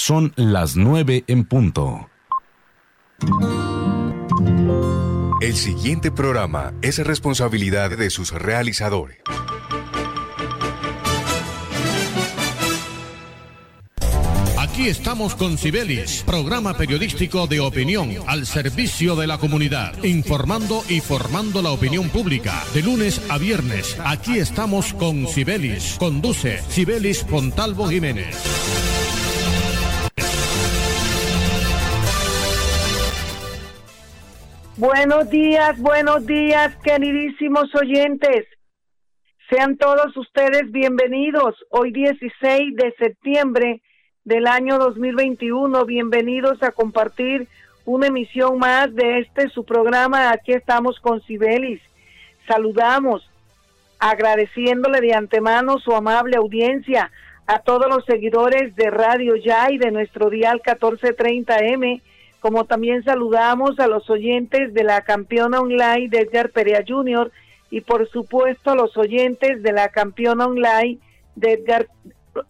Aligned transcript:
Son 0.00 0.32
las 0.36 0.76
nueve 0.76 1.24
en 1.26 1.44
punto. 1.44 2.08
El 5.42 5.56
siguiente 5.56 6.12
programa 6.12 6.72
es 6.82 7.04
responsabilidad 7.04 7.90
de 7.90 8.08
sus 8.08 8.30
realizadores. 8.30 9.18
Aquí 14.56 14.86
estamos 14.86 15.34
con 15.34 15.58
Cibelis, 15.58 16.22
programa 16.24 16.74
periodístico 16.74 17.48
de 17.48 17.58
opinión 17.58 18.10
al 18.28 18.46
servicio 18.46 19.16
de 19.16 19.26
la 19.26 19.38
comunidad, 19.38 20.04
informando 20.04 20.84
y 20.88 21.00
formando 21.00 21.60
la 21.60 21.72
opinión 21.72 22.08
pública. 22.08 22.62
De 22.72 22.82
lunes 22.82 23.20
a 23.28 23.36
viernes, 23.36 23.98
aquí 24.04 24.38
estamos 24.38 24.94
con 24.94 25.26
Cibelis. 25.26 25.96
Conduce 25.98 26.62
Cibelis 26.70 27.24
Pontalvo 27.24 27.88
Jiménez. 27.88 28.97
Buenos 34.78 35.28
días, 35.28 35.76
buenos 35.80 36.24
días, 36.24 36.76
queridísimos 36.84 37.74
oyentes. 37.74 38.46
Sean 39.50 39.76
todos 39.76 40.16
ustedes 40.16 40.70
bienvenidos. 40.70 41.56
Hoy 41.70 41.90
16 41.90 42.76
de 42.76 42.94
septiembre 42.96 43.82
del 44.22 44.46
año 44.46 44.78
2021. 44.78 45.84
Bienvenidos 45.84 46.62
a 46.62 46.70
compartir 46.70 47.48
una 47.86 48.06
emisión 48.06 48.60
más 48.60 48.94
de 48.94 49.18
este 49.18 49.48
su 49.48 49.64
programa. 49.64 50.30
Aquí 50.30 50.52
estamos 50.52 51.00
con 51.00 51.20
Sibelis. 51.22 51.80
Saludamos, 52.46 53.28
agradeciéndole 53.98 55.00
de 55.00 55.12
antemano 55.12 55.80
su 55.80 55.92
amable 55.92 56.36
audiencia 56.36 57.10
a 57.48 57.58
todos 57.58 57.88
los 57.88 58.04
seguidores 58.04 58.76
de 58.76 58.90
Radio 58.90 59.34
Ya 59.34 59.66
de 59.66 59.90
nuestro 59.90 60.30
dial 60.30 60.62
1430M 60.64 62.00
como 62.40 62.64
también 62.64 63.02
saludamos 63.02 63.78
a 63.80 63.88
los 63.88 64.08
oyentes 64.10 64.72
de 64.72 64.84
la 64.84 65.02
campeona 65.02 65.60
online 65.60 66.08
de 66.08 66.20
Edgar 66.20 66.50
Perea 66.50 66.84
Jr. 66.86 67.30
y 67.70 67.80
por 67.80 68.08
supuesto 68.08 68.70
a 68.70 68.76
los 68.76 68.96
oyentes 68.96 69.62
de 69.62 69.72
la 69.72 69.88
campeona 69.88 70.46
online 70.46 70.98
de 71.34 71.54
Edgar, 71.54 71.88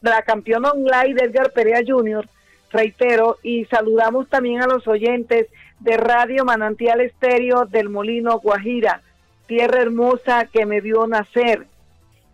la 0.03 0.23
campeona 0.23 0.71
online 0.71 1.15
de 1.15 1.25
Edgar 1.25 1.53
Perea 1.53 1.81
Jr. 1.87 2.29
Reitero, 2.71 3.39
y 3.43 3.65
saludamos 3.65 4.29
también 4.29 4.63
a 4.63 4.67
los 4.67 4.87
oyentes 4.87 5.47
de 5.81 5.97
Radio 5.97 6.45
Manantial 6.45 7.01
Estéreo 7.01 7.65
del 7.65 7.89
Molino 7.89 8.39
Guajira, 8.41 9.01
tierra 9.47 9.81
hermosa 9.81 10.45
que 10.53 10.67
me 10.67 10.83
vio 10.83 11.07
nacer. 11.07 11.67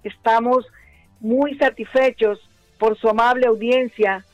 Estamos 0.03 0.67
muy 1.21 1.57
satisfechos 1.57 2.41
por 2.79 2.99
su 2.99 3.09
amable 3.09 3.47
audiencia 3.47 4.25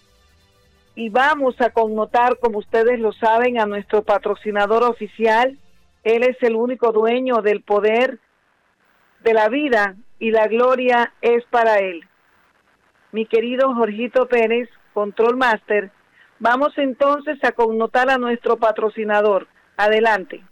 y 0.95 1.09
vamos 1.09 1.55
a 1.61 1.71
connotar, 1.71 2.39
como 2.39 2.59
ustedes 2.59 2.99
lo 2.99 3.13
saben, 3.13 3.59
a 3.59 3.67
nuestro 3.67 4.03
patrocinador 4.03 4.83
oficial. 4.83 5.59
Él 6.03 6.23
es 6.25 6.37
el 6.43 6.57
único 6.57 6.93
dueño 6.93 7.43
del 7.43 7.63
poder 7.63 8.19
de 9.23 9.35
la 9.35 9.49
vida 9.49 9.97
y 10.19 10.31
la 10.31 10.47
gloria 10.47 11.13
es 11.21 11.45
para 11.51 11.79
él. 11.79 12.05
Mi 13.13 13.27
querido 13.27 13.75
Jorgito 13.75 14.29
Pérez, 14.29 14.69
Control 14.95 15.37
Master, 15.37 15.91
vamos 16.39 16.77
entonces 16.77 17.43
a 17.45 17.53
connotar 17.53 18.11
a 18.11 18.19
nuestro 18.19 18.57
patrocinador. 18.57 19.47
Adelante. 19.77 20.43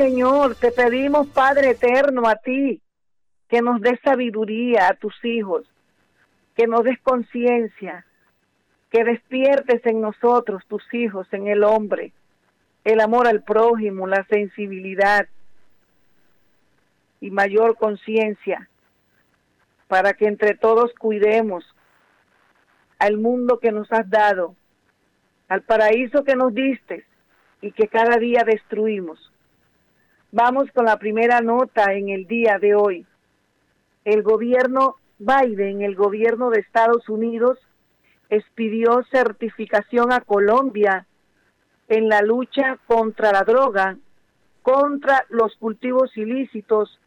Señor, 0.00 0.54
te 0.54 0.72
pedimos, 0.72 1.28
Padre 1.28 1.72
eterno, 1.72 2.26
a 2.26 2.34
ti, 2.36 2.80
que 3.50 3.60
nos 3.60 3.82
des 3.82 4.00
sabiduría 4.02 4.88
a 4.88 4.94
tus 4.94 5.14
hijos, 5.22 5.66
que 6.56 6.66
nos 6.66 6.84
des 6.84 6.98
conciencia, 7.00 8.06
que 8.90 9.04
despiertes 9.04 9.84
en 9.84 10.00
nosotros, 10.00 10.64
tus 10.68 10.82
hijos, 10.94 11.30
en 11.32 11.48
el 11.48 11.62
hombre, 11.64 12.14
el 12.84 13.00
amor 13.00 13.28
al 13.28 13.42
prójimo, 13.42 14.06
la 14.06 14.24
sensibilidad 14.24 15.28
y 17.20 17.30
mayor 17.30 17.76
conciencia, 17.76 18.70
para 19.86 20.14
que 20.14 20.28
entre 20.28 20.54
todos 20.54 20.94
cuidemos 20.94 21.62
al 22.98 23.18
mundo 23.18 23.58
que 23.58 23.70
nos 23.70 23.92
has 23.92 24.08
dado, 24.08 24.56
al 25.48 25.60
paraíso 25.60 26.24
que 26.24 26.36
nos 26.36 26.54
diste 26.54 27.04
y 27.60 27.72
que 27.72 27.86
cada 27.86 28.16
día 28.16 28.44
destruimos. 28.46 29.29
Vamos 30.32 30.70
con 30.72 30.84
la 30.84 30.96
primera 30.96 31.40
nota 31.40 31.92
en 31.92 32.08
el 32.08 32.28
día 32.28 32.58
de 32.60 32.76
hoy. 32.76 33.04
El 34.04 34.22
gobierno 34.22 34.94
Biden, 35.18 35.82
el 35.82 35.96
gobierno 35.96 36.50
de 36.50 36.60
Estados 36.60 37.08
Unidos, 37.08 37.58
expidió 38.28 39.02
certificación 39.10 40.12
a 40.12 40.20
Colombia 40.20 41.08
en 41.88 42.08
la 42.08 42.22
lucha 42.22 42.78
contra 42.86 43.32
la 43.32 43.42
droga, 43.42 43.96
contra 44.62 45.26
los 45.30 45.56
cultivos 45.56 46.16
ilícitos 46.16 47.00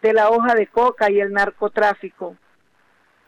de 0.00 0.12
la 0.12 0.30
hoja 0.30 0.54
de 0.54 0.68
coca 0.68 1.10
y 1.10 1.18
el 1.18 1.32
narcotráfico. 1.32 2.36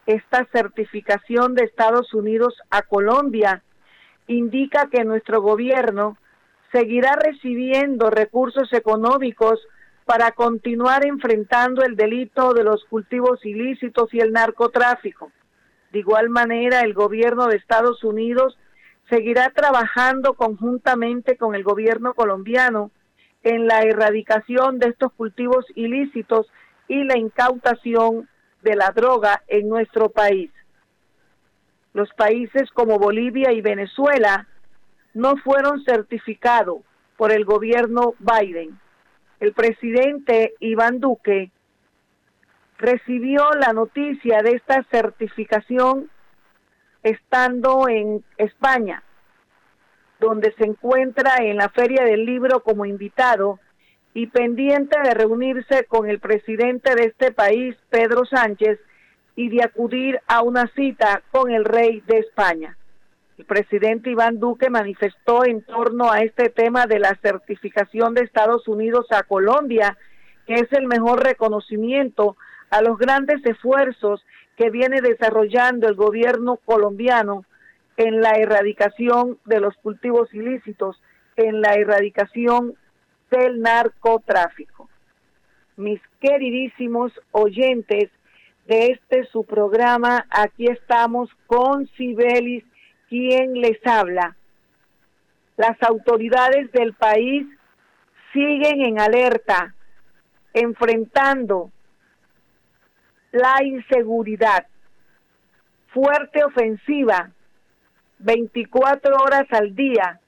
Esta 0.05 0.47
certificación 0.53 1.53
de 1.53 1.65
Estados 1.65 2.13
Unidos 2.13 2.55
a 2.69 2.81
Colombia 2.83 3.61
indica 4.27 4.87
que 4.89 5.03
nuestro 5.03 5.41
gobierno 5.41 6.17
seguirá 6.73 7.15
recibiendo 7.15 8.09
recursos 8.09 8.73
económicos 8.73 9.65
para 10.05 10.31
continuar 10.31 11.05
enfrentando 11.05 11.83
el 11.83 11.95
delito 11.95 12.53
de 12.53 12.63
los 12.63 12.83
cultivos 12.85 13.45
ilícitos 13.45 14.13
y 14.13 14.19
el 14.19 14.33
narcotráfico. 14.33 15.31
De 15.91 15.99
igual 15.99 16.29
manera, 16.29 16.81
el 16.81 16.93
gobierno 16.93 17.47
de 17.47 17.57
Estados 17.57 18.03
Unidos 18.03 18.57
seguirá 19.09 19.51
trabajando 19.51 20.33
conjuntamente 20.33 21.37
con 21.37 21.53
el 21.53 21.63
gobierno 21.63 22.15
colombiano 22.15 22.89
en 23.43 23.67
la 23.67 23.81
erradicación 23.83 24.79
de 24.79 24.89
estos 24.89 25.13
cultivos 25.13 25.65
ilícitos 25.75 26.47
y 26.87 27.03
la 27.03 27.17
incautación 27.17 28.27
de 28.63 28.75
la 28.75 28.89
droga 28.89 29.43
en 29.47 29.69
nuestro 29.69 30.09
país. 30.09 30.49
Los 31.93 32.09
países 32.13 32.71
como 32.71 32.97
Bolivia 32.97 33.51
y 33.51 33.61
Venezuela 33.61 34.47
no 35.13 35.37
fueron 35.37 35.83
certificados 35.83 36.81
por 37.17 37.31
el 37.31 37.45
gobierno 37.45 38.15
Biden. 38.19 38.79
El 39.39 39.53
presidente 39.53 40.53
Iván 40.59 40.99
Duque 40.99 41.51
recibió 42.77 43.51
la 43.51 43.73
noticia 43.73 44.41
de 44.41 44.51
esta 44.51 44.83
certificación 44.91 46.09
estando 47.03 47.87
en 47.87 48.23
España, 48.37 49.03
donde 50.19 50.53
se 50.53 50.65
encuentra 50.65 51.37
en 51.39 51.57
la 51.57 51.69
Feria 51.69 52.03
del 52.05 52.25
Libro 52.25 52.61
como 52.61 52.85
invitado 52.85 53.59
y 54.13 54.27
pendiente 54.27 54.99
de 55.01 55.13
reunirse 55.13 55.85
con 55.85 56.09
el 56.09 56.19
presidente 56.19 56.95
de 56.95 57.05
este 57.05 57.31
país, 57.31 57.75
Pedro 57.89 58.25
Sánchez, 58.25 58.79
y 59.35 59.49
de 59.49 59.63
acudir 59.63 60.19
a 60.27 60.41
una 60.41 60.67
cita 60.75 61.23
con 61.31 61.51
el 61.51 61.65
rey 61.65 62.01
de 62.01 62.19
España. 62.19 62.77
Presidente 63.43 64.09
Iván 64.09 64.39
Duque 64.39 64.69
manifestó 64.69 65.45
en 65.45 65.61
torno 65.61 66.11
a 66.11 66.19
este 66.19 66.49
tema 66.49 66.87
de 66.87 66.99
la 66.99 67.15
certificación 67.21 68.13
de 68.13 68.21
Estados 68.21 68.67
Unidos 68.67 69.05
a 69.11 69.23
Colombia, 69.23 69.97
que 70.47 70.55
es 70.55 70.71
el 70.71 70.87
mejor 70.87 71.23
reconocimiento 71.23 72.35
a 72.69 72.81
los 72.81 72.97
grandes 72.97 73.45
esfuerzos 73.45 74.25
que 74.57 74.69
viene 74.69 75.01
desarrollando 75.01 75.87
el 75.87 75.95
gobierno 75.95 76.57
colombiano 76.65 77.45
en 77.97 78.21
la 78.21 78.31
erradicación 78.31 79.37
de 79.45 79.59
los 79.59 79.75
cultivos 79.77 80.33
ilícitos, 80.33 81.01
en 81.35 81.61
la 81.61 81.73
erradicación 81.75 82.75
del 83.31 83.61
narcotráfico. 83.61 84.89
Mis 85.77 86.01
queridísimos 86.19 87.11
oyentes 87.31 88.09
de 88.67 88.87
este 88.87 89.25
su 89.25 89.43
programa, 89.43 90.25
aquí 90.29 90.67
estamos 90.67 91.29
con 91.47 91.87
Cibelis 91.97 92.63
¿Quién 93.13 93.53
les 93.61 93.77
habla. 93.85 94.35
Las 95.55 95.77
autoridades 95.83 96.71
del 96.71 96.95
país 96.95 97.45
siguen 98.33 98.81
en 98.81 98.99
alerta, 98.99 99.75
enfrentando 100.51 101.69
la 103.31 103.63
inseguridad. 103.63 104.65
Fuerte 105.89 106.43
ofensiva, 106.43 107.29
24 108.17 109.15
horas 109.17 109.45
al 109.51 109.75
día, 109.75 110.19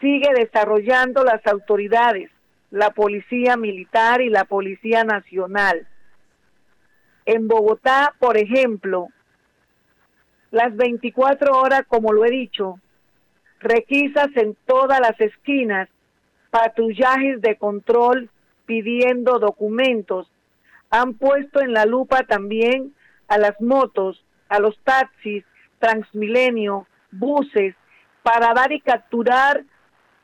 sigue 0.00 0.30
desarrollando 0.32 1.24
las 1.24 1.44
autoridades, 1.44 2.30
la 2.70 2.90
Policía 2.90 3.56
Militar 3.56 4.20
y 4.20 4.28
la 4.28 4.44
Policía 4.44 5.02
Nacional. 5.02 5.88
En 7.26 7.48
Bogotá, 7.48 8.14
por 8.20 8.38
ejemplo, 8.38 9.08
las 10.54 10.76
24 10.76 11.58
horas, 11.58 11.82
como 11.88 12.12
lo 12.12 12.24
he 12.24 12.30
dicho, 12.30 12.78
requisas 13.58 14.28
en 14.36 14.56
todas 14.66 15.00
las 15.00 15.20
esquinas, 15.20 15.88
patrullajes 16.50 17.40
de 17.40 17.56
control 17.56 18.30
pidiendo 18.64 19.40
documentos. 19.40 20.30
Han 20.90 21.14
puesto 21.14 21.60
en 21.60 21.72
la 21.72 21.86
lupa 21.86 22.22
también 22.22 22.94
a 23.26 23.36
las 23.36 23.60
motos, 23.60 24.24
a 24.48 24.60
los 24.60 24.78
taxis, 24.84 25.44
Transmilenio, 25.80 26.86
buses, 27.10 27.74
para 28.22 28.54
dar 28.54 28.72
y 28.72 28.80
capturar 28.80 29.64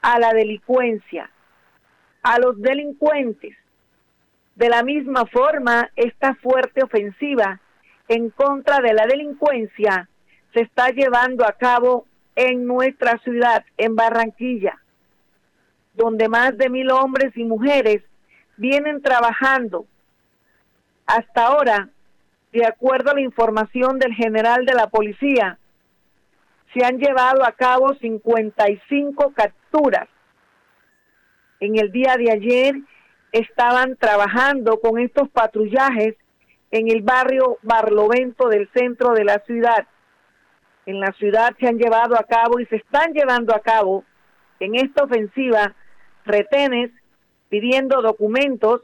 a 0.01 0.19
la 0.21 0.33
delincuencia, 0.33 1.29
a 2.23 2.39
los 2.39 2.63
delincuentes. 2.63 3.57
De 4.55 4.69
la 4.69 4.85
misma 4.85 5.27
forma, 5.27 5.91
esta 5.97 6.37
fuerte 6.37 6.85
ofensiva 6.85 7.61
en 8.09 8.31
contra 8.31 8.81
de 8.81 8.95
la 8.95 9.07
delincuencia 9.07 10.09
se 10.53 10.61
está 10.61 10.91
llevando 10.91 11.45
a 11.45 11.53
cabo 11.53 12.07
en 12.37 12.67
nuestra 12.67 13.19
ciudad, 13.19 13.65
en 13.77 13.97
Barranquilla, 13.97 14.79
donde 15.95 16.29
más 16.29 16.57
de 16.57 16.71
mil 16.71 16.91
hombres 16.91 17.37
y 17.37 17.45
mujeres 17.45 18.03
vienen 18.57 19.03
trabajando. 19.03 19.87
Hasta 21.07 21.47
ahora, 21.47 21.89
de 22.53 22.67
acuerdo 22.67 23.11
a 23.11 23.15
la 23.15 23.21
información 23.21 23.99
del 23.99 24.15
general 24.15 24.65
de 24.65 24.75
la 24.75 24.89
policía, 24.89 25.59
se 26.73 26.85
han 26.85 26.99
llevado 26.99 27.45
a 27.45 27.53
cabo 27.53 27.95
55 27.95 29.33
capturas. 29.33 30.09
En 31.59 31.79
el 31.79 31.91
día 31.91 32.17
de 32.17 32.31
ayer 32.31 32.75
estaban 33.33 33.97
trabajando 33.97 34.81
con 34.81 34.99
estos 34.99 35.29
patrullajes 35.29 36.15
en 36.71 36.89
el 36.89 37.03
barrio 37.03 37.59
Barlovento 37.63 38.49
del 38.49 38.69
centro 38.73 39.13
de 39.15 39.25
la 39.25 39.41
ciudad. 39.41 39.87
En 40.91 40.99
la 40.99 41.13
ciudad 41.13 41.55
se 41.61 41.69
han 41.69 41.79
llevado 41.79 42.19
a 42.19 42.25
cabo 42.25 42.59
y 42.59 42.67
se 42.67 42.75
están 42.75 43.13
llevando 43.13 43.55
a 43.55 43.61
cabo 43.61 44.05
en 44.59 44.75
esta 44.75 45.05
ofensiva 45.05 45.77
retenes 46.25 46.91
pidiendo 47.49 48.03
documentos, 48.03 48.81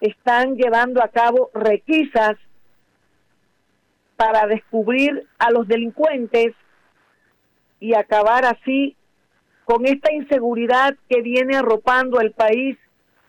están 0.00 0.54
llevando 0.54 1.02
a 1.02 1.08
cabo 1.08 1.50
requisas 1.54 2.36
para 4.14 4.46
descubrir 4.46 5.26
a 5.40 5.50
los 5.50 5.66
delincuentes 5.66 6.54
y 7.80 7.94
acabar 7.94 8.44
así 8.44 8.96
con 9.64 9.86
esta 9.86 10.12
inseguridad 10.12 10.94
que 11.08 11.20
viene 11.20 11.56
arropando 11.56 12.20
el 12.20 12.30
país 12.30 12.78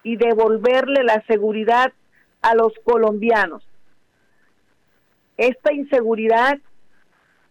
y 0.03 0.15
devolverle 0.17 1.03
la 1.03 1.23
seguridad 1.25 1.91
a 2.43 2.53
los 2.53 2.71
colombianos. 2.83 3.67
Esta 5.37 5.73
inseguridad 5.73 6.59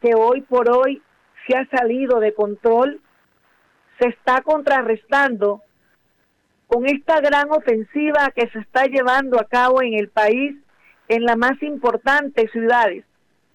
que 0.04 0.14
hoy 0.14 0.42
por 0.42 0.70
hoy 0.70 1.00
se 1.46 1.56
ha 1.56 1.66
salido 1.70 2.20
de 2.20 2.34
control 2.34 3.00
se 3.98 4.08
está 4.08 4.42
contrarrestando 4.42 5.62
con 6.66 6.84
esta 6.84 7.20
gran 7.20 7.50
ofensiva 7.50 8.30
que 8.34 8.48
se 8.50 8.58
está 8.58 8.84
llevando 8.84 9.40
a 9.40 9.44
cabo 9.44 9.82
en 9.82 9.94
el 9.94 10.10
país 10.10 10.56
en 11.08 11.24
las 11.24 11.38
más 11.38 11.62
importantes 11.62 12.50
ciudades. 12.52 13.06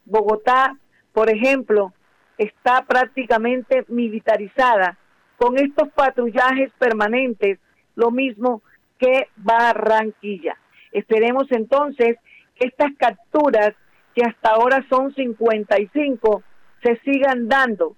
Bogotá, 0.06 0.76
por 1.14 1.30
ejemplo, 1.30 1.94
está 2.40 2.84
prácticamente 2.84 3.86
militarizada 3.88 4.98
con 5.38 5.58
estos 5.60 5.90
patrullajes 5.90 6.72
permanentes, 6.80 7.60
lo 7.96 8.10
mismo 8.10 8.64
que 8.98 9.28
Barranquilla. 9.36 10.58
Esperemos 10.94 11.46
entonces 11.52 12.18
que 12.56 12.68
estas 12.68 12.92
capturas, 12.98 13.76
que 14.16 14.24
hasta 14.24 14.50
ahora 14.50 14.86
son 14.90 15.14
55, 15.14 16.44
se 16.84 16.96
sigan 17.04 17.48
dando. 17.48 17.96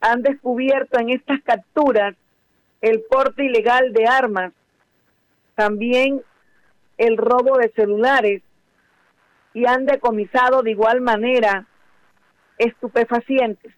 Han 0.00 0.22
descubierto 0.22 0.98
en 0.98 1.10
estas 1.10 1.40
capturas 1.42 2.14
el 2.80 3.02
porte 3.10 3.44
ilegal 3.44 3.92
de 3.92 4.06
armas, 4.06 4.52
también 5.54 6.22
el 6.98 7.16
robo 7.16 7.58
de 7.58 7.70
celulares 7.70 8.42
y 9.54 9.66
han 9.66 9.86
decomisado 9.86 10.62
de 10.62 10.72
igual 10.72 11.00
manera 11.00 11.66
estupefacientes. 12.58 13.72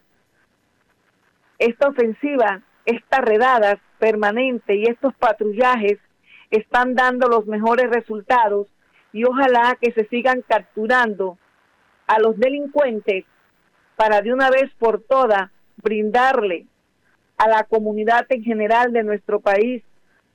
Esta 1.58 1.88
ofensiva, 1.88 2.62
estas 2.84 3.20
redadas 3.20 3.78
permanentes 3.98 4.76
y 4.76 4.84
estos 4.84 5.14
patrullajes 5.14 5.98
están 6.50 6.94
dando 6.94 7.28
los 7.28 7.46
mejores 7.46 7.90
resultados 7.90 8.66
y 9.12 9.24
ojalá 9.24 9.76
que 9.80 9.92
se 9.92 10.06
sigan 10.08 10.42
capturando 10.42 11.38
a 12.06 12.18
los 12.18 12.38
delincuentes 12.38 13.24
para 13.96 14.20
de 14.22 14.32
una 14.32 14.50
vez 14.50 14.70
por 14.78 15.02
todas 15.02 15.50
brindarle 15.76 16.66
a 17.36 17.48
la 17.48 17.64
comunidad 17.64 18.26
en 18.30 18.42
general 18.42 18.92
de 18.92 19.04
nuestro 19.04 19.40
país 19.40 19.82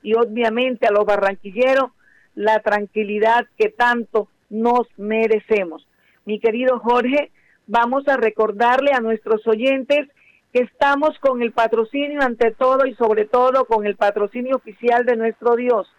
y 0.01 0.15
obviamente 0.15 0.87
a 0.87 0.91
los 0.91 1.05
barranquilleros 1.05 1.91
la 2.35 2.59
tranquilidad 2.59 3.45
que 3.57 3.69
tanto 3.69 4.27
nos 4.49 4.87
merecemos. 4.97 5.87
Mi 6.25 6.39
querido 6.39 6.79
Jorge, 6.79 7.31
vamos 7.67 8.07
a 8.07 8.17
recordarle 8.17 8.91
a 8.93 9.01
nuestros 9.01 9.45
oyentes 9.47 10.07
que 10.51 10.59
estamos 10.59 11.17
con 11.19 11.41
el 11.41 11.51
patrocinio 11.51 12.21
ante 12.21 12.51
todo 12.51 12.85
y 12.85 12.93
sobre 12.95 13.25
todo 13.25 13.65
con 13.65 13.85
el 13.85 13.95
patrocinio 13.95 14.55
oficial 14.55 15.05
de 15.05 15.15
nuestro 15.15 15.55
Dios. 15.55 15.91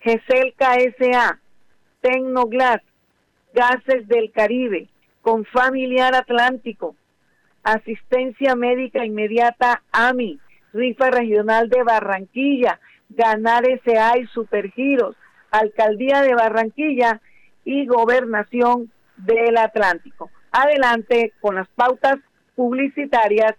GESEL 0.00 0.54
KSA, 0.56 1.40
Tecnoglass, 2.00 2.82
Gases 3.54 4.06
del 4.08 4.30
Caribe, 4.32 4.88
con 5.22 5.44
Familiar 5.44 6.14
Atlántico, 6.14 6.94
Asistencia 7.62 8.54
Médica 8.54 9.04
Inmediata 9.04 9.82
AMI, 9.90 10.38
Rifa 10.72 11.10
Regional 11.10 11.68
de 11.68 11.82
Barranquilla, 11.82 12.78
Ganar 13.08 13.64
SA 13.84 14.18
y 14.18 14.26
Supergiros, 14.26 15.16
Alcaldía 15.50 16.22
de 16.22 16.34
Barranquilla 16.34 17.20
y 17.64 17.86
Gobernación 17.86 18.92
del 19.16 19.56
Atlántico. 19.56 20.30
Adelante 20.52 21.32
con 21.40 21.56
las 21.56 21.68
pautas 21.68 22.16
publicitarias. 22.54 23.54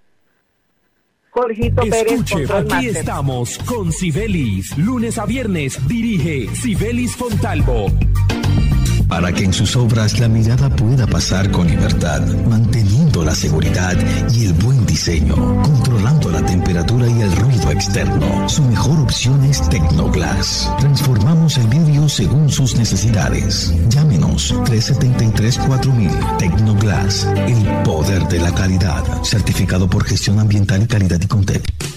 Jorgito 1.38 1.84
Pérez, 1.84 2.22
aquí 2.52 2.88
estamos 2.88 3.60
con 3.60 3.92
Sibelis. 3.92 4.76
Lunes 4.76 5.20
a 5.20 5.26
viernes 5.28 5.78
dirige 5.88 6.48
Sibelis 6.56 7.16
Fontalvo 7.16 7.92
para 9.08 9.32
que 9.32 9.44
en 9.44 9.54
sus 9.54 9.76
obras 9.76 10.20
la 10.20 10.28
mirada 10.28 10.70
pueda 10.70 11.08
pasar 11.08 11.50
con 11.52 11.68
libertad, 11.68 12.22
manteniendo 12.50 12.97
la 13.24 13.36
seguridad 13.36 13.96
y 14.34 14.46
el 14.46 14.54
buen 14.54 14.86
diseño, 14.86 15.36
controlando 15.64 16.30
la 16.30 16.46
temperatura 16.46 17.08
y 17.08 17.22
el 17.22 17.36
ruido 17.36 17.72
externo. 17.72 18.50
Su 18.50 18.64
mejor 18.64 19.00
opción 19.00 19.44
es 19.44 19.68
Tecnoglass. 19.70 20.72
Transformamos 20.80 21.58
el 21.58 21.68
vidrio 21.68 22.08
según 22.10 22.50
sus 22.50 22.76
necesidades. 22.76 23.74
Llámenos 23.90 24.54
373-4000 24.54 26.38
Tecnoglass, 26.38 27.26
el 27.26 27.84
poder 27.84 28.28
de 28.28 28.40
la 28.40 28.54
calidad, 28.54 29.04
certificado 29.24 29.90
por 29.90 30.04
gestión 30.04 30.40
ambiental 30.40 30.84
y 30.84 30.88
calidad 30.88 31.20
y 31.22 31.28
Contec. 31.28 31.97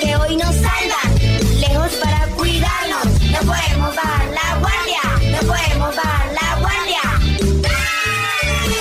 que 0.00 0.16
hoy 0.16 0.36
nos 0.36 0.54
salvan, 0.54 1.60
lejos 1.60 1.92
para 2.02 2.26
cuidarnos. 2.36 3.06
No 3.30 3.38
podemos 3.38 3.94
bajar 3.94 4.26
la 4.28 4.58
guardia, 4.58 5.30
no 5.30 5.38
podemos 5.46 5.96
bajar 5.96 6.32
la 6.32 6.58
guardia. 6.60 7.02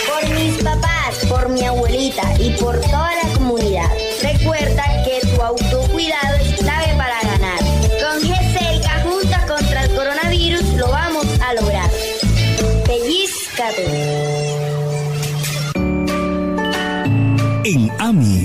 Por 0.07 0.29
mis 0.35 0.63
papás, 0.63 1.25
por 1.29 1.49
mi 1.49 1.63
abuelita 1.63 2.23
y 2.39 2.51
por 2.51 2.79
toda 2.81 3.11
la 3.23 3.33
comunidad. 3.33 3.89
Recuerda 4.21 4.83
que 5.03 5.25
tu 5.27 5.41
autocuidado 5.41 6.34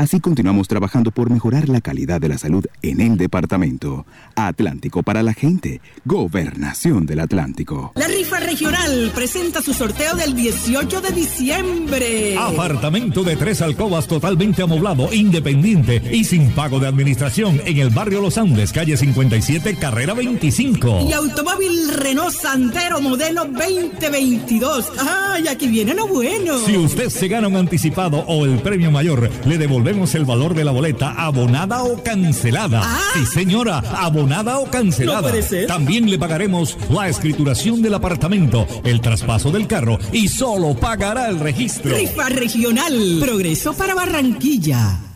Así 0.00 0.18
continuamos 0.18 0.66
trabajando 0.66 1.10
por 1.10 1.28
mejorar 1.28 1.68
la 1.68 1.82
calidad 1.82 2.22
de 2.22 2.30
la 2.30 2.38
salud 2.38 2.64
en 2.80 3.02
el 3.02 3.18
departamento. 3.18 4.06
Atlántico 4.34 5.02
para 5.02 5.22
la 5.22 5.34
gente. 5.34 5.82
Gobernación 6.06 7.04
del 7.04 7.20
Atlántico. 7.20 7.92
La 7.96 8.08
rifa 8.08 8.40
regional 8.40 9.12
presenta 9.14 9.60
su 9.60 9.74
sorteo 9.74 10.14
del 10.14 10.34
18 10.34 11.02
de 11.02 11.10
diciembre. 11.10 12.34
Apartamento 12.38 13.22
de 13.22 13.36
tres 13.36 13.60
alcobas 13.60 14.06
totalmente 14.06 14.62
amoblado, 14.62 15.12
independiente 15.12 16.02
y 16.10 16.24
sin 16.24 16.50
pago 16.52 16.80
de 16.80 16.86
administración 16.86 17.60
en 17.66 17.76
el 17.76 17.90
barrio 17.90 18.22
Los 18.22 18.38
Andes, 18.38 18.72
calle 18.72 18.96
57, 18.96 19.76
carrera 19.76 20.14
25. 20.14 21.08
Y 21.10 21.12
automóvil 21.12 21.92
Renault 21.92 22.32
Sandero 22.32 23.02
modelo 23.02 23.44
2022. 23.44 24.92
¡Ay, 24.98 25.46
aquí 25.46 25.68
viene 25.68 25.92
lo 25.92 26.06
bueno! 26.06 26.56
Si 26.64 26.78
usted 26.78 27.10
se 27.10 27.28
gana 27.28 27.48
un 27.48 27.56
anticipado 27.56 28.24
o 28.26 28.46
el 28.46 28.60
premio 28.60 28.90
mayor, 28.90 29.30
le 29.44 29.58
devolvemos 29.58 29.89
el 29.90 30.24
valor 30.24 30.54
de 30.54 30.64
la 30.64 30.70
boleta 30.70 31.10
abonada 31.10 31.82
o 31.82 32.00
cancelada. 32.02 32.80
Ah. 32.84 33.00
Sí, 33.14 33.26
señora, 33.26 33.78
abonada 33.78 34.58
o 34.60 34.70
cancelada. 34.70 35.20
No 35.20 35.28
puede 35.28 35.42
ser. 35.42 35.66
También 35.66 36.08
le 36.08 36.16
pagaremos 36.16 36.78
la 36.88 37.08
escrituración 37.08 37.82
del 37.82 37.94
apartamento, 37.94 38.68
el 38.84 39.00
traspaso 39.00 39.50
del 39.50 39.66
carro 39.66 39.98
y 40.12 40.28
solo 40.28 40.74
pagará 40.74 41.28
el 41.28 41.40
registro. 41.40 41.92
Rifa 41.92 42.28
regional. 42.28 43.18
Progreso 43.20 43.72
para 43.72 43.94
Barranquilla. 43.94 45.09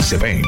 sí 0.00 0.02
se 0.02 0.16
ven. 0.18 0.42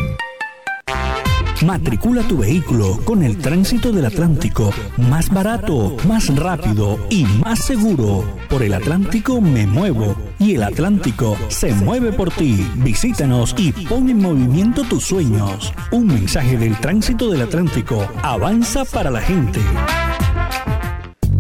Matricula 1.65 2.23
tu 2.23 2.39
vehículo 2.39 3.01
con 3.05 3.23
el 3.23 3.39
tránsito 3.39 3.91
del 3.91 4.05
Atlántico. 4.05 4.73
Más 4.97 5.29
barato, 5.29 5.97
más 6.07 6.35
rápido 6.37 6.99
y 7.11 7.25
más 7.25 7.65
seguro. 7.65 8.25
Por 8.49 8.63
el 8.63 8.75
Atlántico 8.75 9.41
me 9.41 9.67
muevo 9.67 10.17
y 10.39 10.55
el 10.55 10.63
Atlántico 10.63 11.37
se 11.49 11.73
mueve 11.75 12.13
por 12.13 12.31
ti. 12.31 12.65
Visítanos 12.77 13.55
y 13.59 13.73
pon 13.73 14.09
en 14.09 14.19
movimiento 14.19 14.83
tus 14.85 15.05
sueños. 15.05 15.73
Un 15.91 16.07
mensaje 16.07 16.57
del 16.57 16.77
tránsito 16.79 17.31
del 17.31 17.43
Atlántico. 17.43 18.07
Avanza 18.23 18.85
para 18.85 19.11
la 19.11 19.21
gente. 19.21 19.61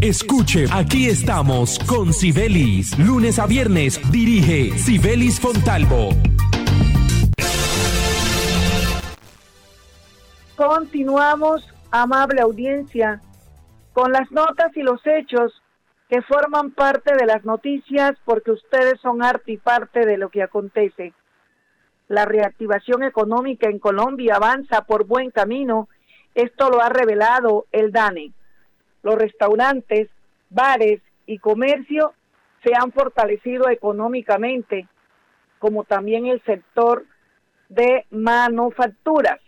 Escuche, 0.00 0.66
aquí 0.70 1.06
estamos 1.06 1.78
con 1.80 2.12
Sibelis. 2.12 2.98
Lunes 2.98 3.38
a 3.38 3.46
viernes 3.46 4.00
dirige 4.10 4.76
Sibelis 4.78 5.38
Fontalvo. 5.38 6.10
Continuamos, 10.58 11.72
amable 11.92 12.40
audiencia, 12.40 13.20
con 13.92 14.10
las 14.10 14.28
notas 14.32 14.76
y 14.76 14.82
los 14.82 15.00
hechos 15.06 15.62
que 16.08 16.20
forman 16.22 16.72
parte 16.72 17.14
de 17.14 17.26
las 17.26 17.44
noticias 17.44 18.16
porque 18.24 18.50
ustedes 18.50 19.00
son 19.00 19.22
arte 19.22 19.52
y 19.52 19.56
parte 19.56 20.04
de 20.04 20.18
lo 20.18 20.30
que 20.30 20.42
acontece. 20.42 21.12
La 22.08 22.24
reactivación 22.24 23.04
económica 23.04 23.68
en 23.70 23.78
Colombia 23.78 24.34
avanza 24.34 24.82
por 24.82 25.06
buen 25.06 25.30
camino. 25.30 25.88
Esto 26.34 26.70
lo 26.70 26.82
ha 26.82 26.88
revelado 26.88 27.66
el 27.70 27.92
DANE. 27.92 28.32
Los 29.04 29.14
restaurantes, 29.14 30.08
bares 30.50 31.00
y 31.24 31.38
comercio 31.38 32.14
se 32.64 32.72
han 32.74 32.90
fortalecido 32.90 33.68
económicamente, 33.68 34.88
como 35.60 35.84
también 35.84 36.26
el 36.26 36.42
sector 36.42 37.06
de 37.68 38.06
manufacturas 38.10 39.38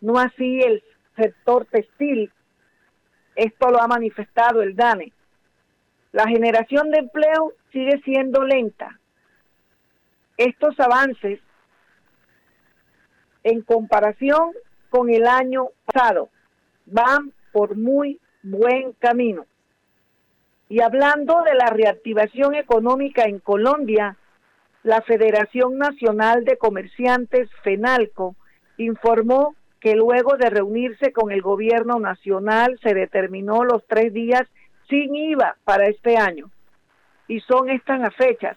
no 0.00 0.18
así 0.18 0.60
el 0.60 0.82
sector 1.16 1.66
textil. 1.66 2.32
Esto 3.36 3.70
lo 3.70 3.80
ha 3.80 3.86
manifestado 3.86 4.62
el 4.62 4.74
DANE. 4.74 5.12
La 6.12 6.26
generación 6.26 6.90
de 6.90 6.98
empleo 6.98 7.52
sigue 7.72 8.00
siendo 8.04 8.42
lenta. 8.42 8.98
Estos 10.36 10.78
avances, 10.80 11.40
en 13.44 13.62
comparación 13.62 14.52
con 14.88 15.08
el 15.10 15.26
año 15.26 15.68
pasado, 15.84 16.30
van 16.86 17.32
por 17.52 17.76
muy 17.76 18.20
buen 18.42 18.92
camino. 18.94 19.46
Y 20.68 20.80
hablando 20.82 21.42
de 21.42 21.54
la 21.54 21.66
reactivación 21.66 22.54
económica 22.54 23.24
en 23.24 23.38
Colombia, 23.38 24.16
la 24.82 25.02
Federación 25.02 25.78
Nacional 25.78 26.44
de 26.44 26.56
Comerciantes, 26.56 27.50
FENALCO, 27.62 28.34
informó 28.78 29.54
que 29.80 29.94
luego 29.94 30.36
de 30.36 30.50
reunirse 30.50 31.12
con 31.12 31.32
el 31.32 31.40
gobierno 31.40 31.98
nacional 31.98 32.78
se 32.82 32.94
determinó 32.94 33.64
los 33.64 33.84
tres 33.86 34.12
días 34.12 34.42
sin 34.88 35.14
IVA 35.14 35.56
para 35.64 35.86
este 35.86 36.16
año. 36.18 36.50
Y 37.28 37.40
son 37.40 37.70
estas 37.70 38.00
las 38.00 38.14
fechas. 38.14 38.56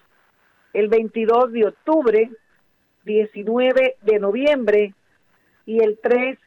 el 0.73 0.87
22 0.87 1.51
de 1.51 1.67
octubre, 1.67 2.31
19 3.05 3.95
de 4.01 4.19
noviembre 4.19 4.93
y 5.67 5.83
el 5.83 5.99
3 6.01 6.39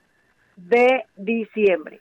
de 0.57 1.05
diciembre. 1.17 2.01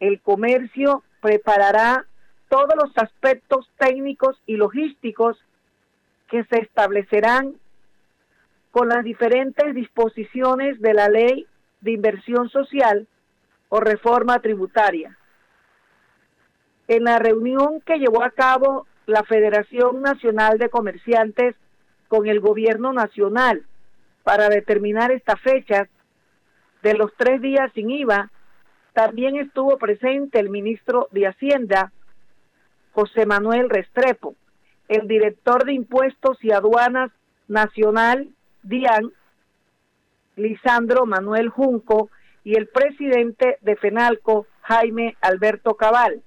El 0.00 0.20
comercio 0.20 1.02
preparará 1.22 2.04
todos 2.50 2.74
los 2.76 2.96
aspectos 2.98 3.70
técnicos 3.78 4.38
y 4.44 4.56
logísticos 4.56 5.38
que 6.28 6.44
se 6.44 6.58
establecerán 6.58 7.54
con 8.70 8.88
las 8.88 9.02
diferentes 9.02 9.74
disposiciones 9.74 10.80
de 10.80 10.94
la 10.94 11.08
ley 11.08 11.46
de 11.80 11.92
inversión 11.92 12.48
social 12.48 13.06
o 13.68 13.80
reforma 13.80 14.40
tributaria. 14.40 15.16
En 16.88 17.04
la 17.04 17.18
reunión 17.18 17.80
que 17.80 17.98
llevó 17.98 18.22
a 18.22 18.30
cabo 18.30 18.86
la 19.06 19.22
Federación 19.24 20.02
Nacional 20.02 20.58
de 20.58 20.68
Comerciantes 20.68 21.54
con 22.08 22.26
el 22.26 22.40
Gobierno 22.40 22.92
Nacional 22.92 23.64
para 24.24 24.48
determinar 24.48 25.12
estas 25.12 25.40
fechas 25.40 25.88
de 26.82 26.94
los 26.94 27.12
tres 27.16 27.40
días 27.40 27.70
sin 27.74 27.90
IVA, 27.90 28.30
también 28.92 29.36
estuvo 29.36 29.78
presente 29.78 30.40
el 30.40 30.50
ministro 30.50 31.08
de 31.12 31.28
Hacienda, 31.28 31.92
José 32.92 33.24
Manuel 33.24 33.70
Restrepo, 33.70 34.34
el 34.88 35.06
director 35.06 35.64
de 35.64 35.74
Impuestos 35.74 36.42
y 36.42 36.50
Aduanas 36.50 37.12
Nacional, 37.46 38.28
DIAN, 38.62 39.12
Lisandro 40.40 41.06
Manuel 41.06 41.48
Junco, 41.48 42.10
y 42.44 42.56
el 42.56 42.68
presidente 42.68 43.58
de 43.60 43.76
FENALCO, 43.76 44.46
Jaime 44.62 45.16
Alberto 45.20 45.74
Cabal, 45.74 46.22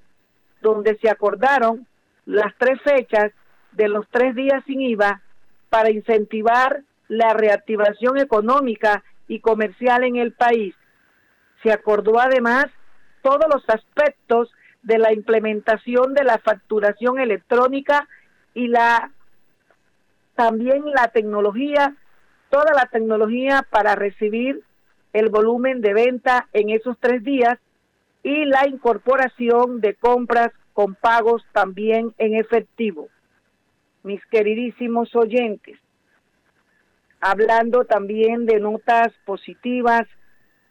donde 0.62 0.98
se 1.00 1.10
acordaron 1.10 1.88
las 2.26 2.54
tres 2.58 2.80
fechas 2.82 3.32
de 3.72 3.88
los 3.88 4.08
tres 4.10 4.36
días 4.36 4.64
sin 4.66 4.82
IVA 4.82 5.22
para 5.70 5.90
incentivar 5.90 6.82
la 7.08 7.34
reactivación 7.34 8.18
económica 8.18 9.04
y 9.28 9.40
comercial 9.40 10.04
en 10.04 10.18
el 10.18 10.34
país. 10.34 10.76
Se 11.64 11.72
acordó 11.72 12.20
además 12.20 12.68
todos 13.22 13.46
los 13.52 13.64
aspectos 13.70 14.52
de 14.84 15.00
la 15.00 15.14
implementación 15.14 16.14
de 16.14 16.24
la 16.24 16.38
facturación 16.38 17.20
electrónica 17.20 18.08
y 18.54 18.68
la 18.68 19.12
también 20.36 20.84
la 20.94 21.08
tecnología, 21.10 21.96
toda 22.54 22.72
la 22.76 22.86
tecnología 22.86 23.66
para 23.68 23.96
recibir 23.96 24.62
el 25.12 25.30
volumen 25.30 25.82
de 25.82 25.96
venta 25.96 26.48
en 26.54 26.70
esos 26.70 26.96
tres 27.00 27.24
días 27.24 27.58
y 28.22 28.46
la 28.46 28.68
incorporación 28.68 29.82
de 29.82 29.96
compras 29.96 30.52
con 30.74 30.94
pagos 30.94 31.44
también 31.52 32.14
en 32.20 32.36
efectivo. 32.36 33.08
Mis 34.04 34.24
queridísimos 34.28 35.16
oyentes, 35.16 35.80
hablando 37.20 37.86
también 37.86 38.46
de 38.46 38.60
notas 38.60 39.12
positivas 39.26 40.04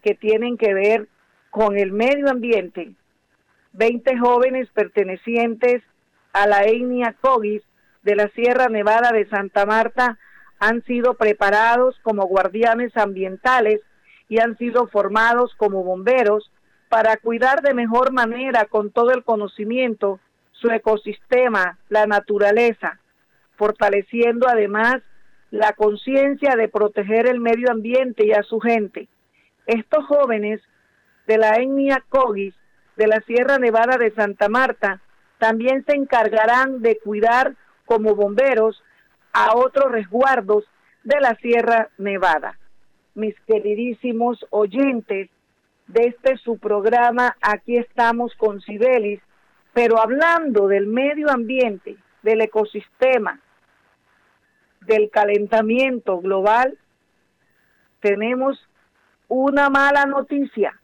que 0.04 0.14
tienen 0.14 0.56
que 0.56 0.74
ver 0.74 1.08
con 1.50 1.76
el 1.76 1.90
medio 1.90 2.30
ambiente, 2.30 2.92
20 3.72 4.18
jóvenes 4.18 4.68
pertenecientes 4.72 5.82
a 6.32 6.46
la 6.46 6.62
etnia 6.62 7.16
Cogis 7.20 7.64
de 8.04 8.14
la 8.14 8.28
Sierra 8.28 8.68
Nevada 8.68 9.10
de 9.10 9.28
Santa 9.28 9.66
Marta 9.66 10.16
han 10.62 10.84
sido 10.84 11.14
preparados 11.14 11.98
como 12.04 12.28
guardianes 12.28 12.96
ambientales 12.96 13.80
y 14.28 14.38
han 14.38 14.56
sido 14.58 14.86
formados 14.86 15.52
como 15.56 15.82
bomberos 15.82 16.52
para 16.88 17.16
cuidar 17.16 17.62
de 17.62 17.74
mejor 17.74 18.12
manera 18.12 18.66
con 18.66 18.92
todo 18.92 19.10
el 19.10 19.24
conocimiento 19.24 20.20
su 20.52 20.70
ecosistema, 20.70 21.78
la 21.88 22.06
naturaleza, 22.06 23.00
fortaleciendo 23.56 24.46
además 24.48 25.02
la 25.50 25.72
conciencia 25.72 26.54
de 26.54 26.68
proteger 26.68 27.26
el 27.26 27.40
medio 27.40 27.68
ambiente 27.68 28.24
y 28.24 28.30
a 28.30 28.44
su 28.44 28.60
gente. 28.60 29.08
Estos 29.66 30.06
jóvenes 30.06 30.60
de 31.26 31.38
la 31.38 31.56
etnia 31.56 32.04
Cogis 32.08 32.54
de 32.96 33.08
la 33.08 33.20
Sierra 33.22 33.58
Nevada 33.58 33.98
de 33.98 34.12
Santa 34.12 34.48
Marta 34.48 35.00
también 35.38 35.84
se 35.86 35.96
encargarán 35.96 36.82
de 36.82 37.00
cuidar 37.02 37.56
como 37.84 38.14
bomberos 38.14 38.80
a 39.32 39.56
otros 39.56 39.90
resguardos 39.90 40.64
de 41.04 41.20
la 41.20 41.34
Sierra 41.36 41.88
Nevada. 41.98 42.58
Mis 43.14 43.38
queridísimos 43.46 44.44
oyentes, 44.50 45.30
de 45.88 46.06
este 46.06 46.36
su 46.38 46.58
programa, 46.58 47.36
aquí 47.42 47.76
estamos 47.76 48.34
con 48.36 48.62
Cibelis, 48.62 49.20
pero 49.74 50.00
hablando 50.00 50.68
del 50.68 50.86
medio 50.86 51.30
ambiente, 51.30 51.96
del 52.22 52.40
ecosistema, 52.40 53.40
del 54.80 55.10
calentamiento 55.10 56.20
global, 56.20 56.78
tenemos 58.00 58.58
una 59.28 59.70
mala 59.70 60.06
noticia. 60.06 60.78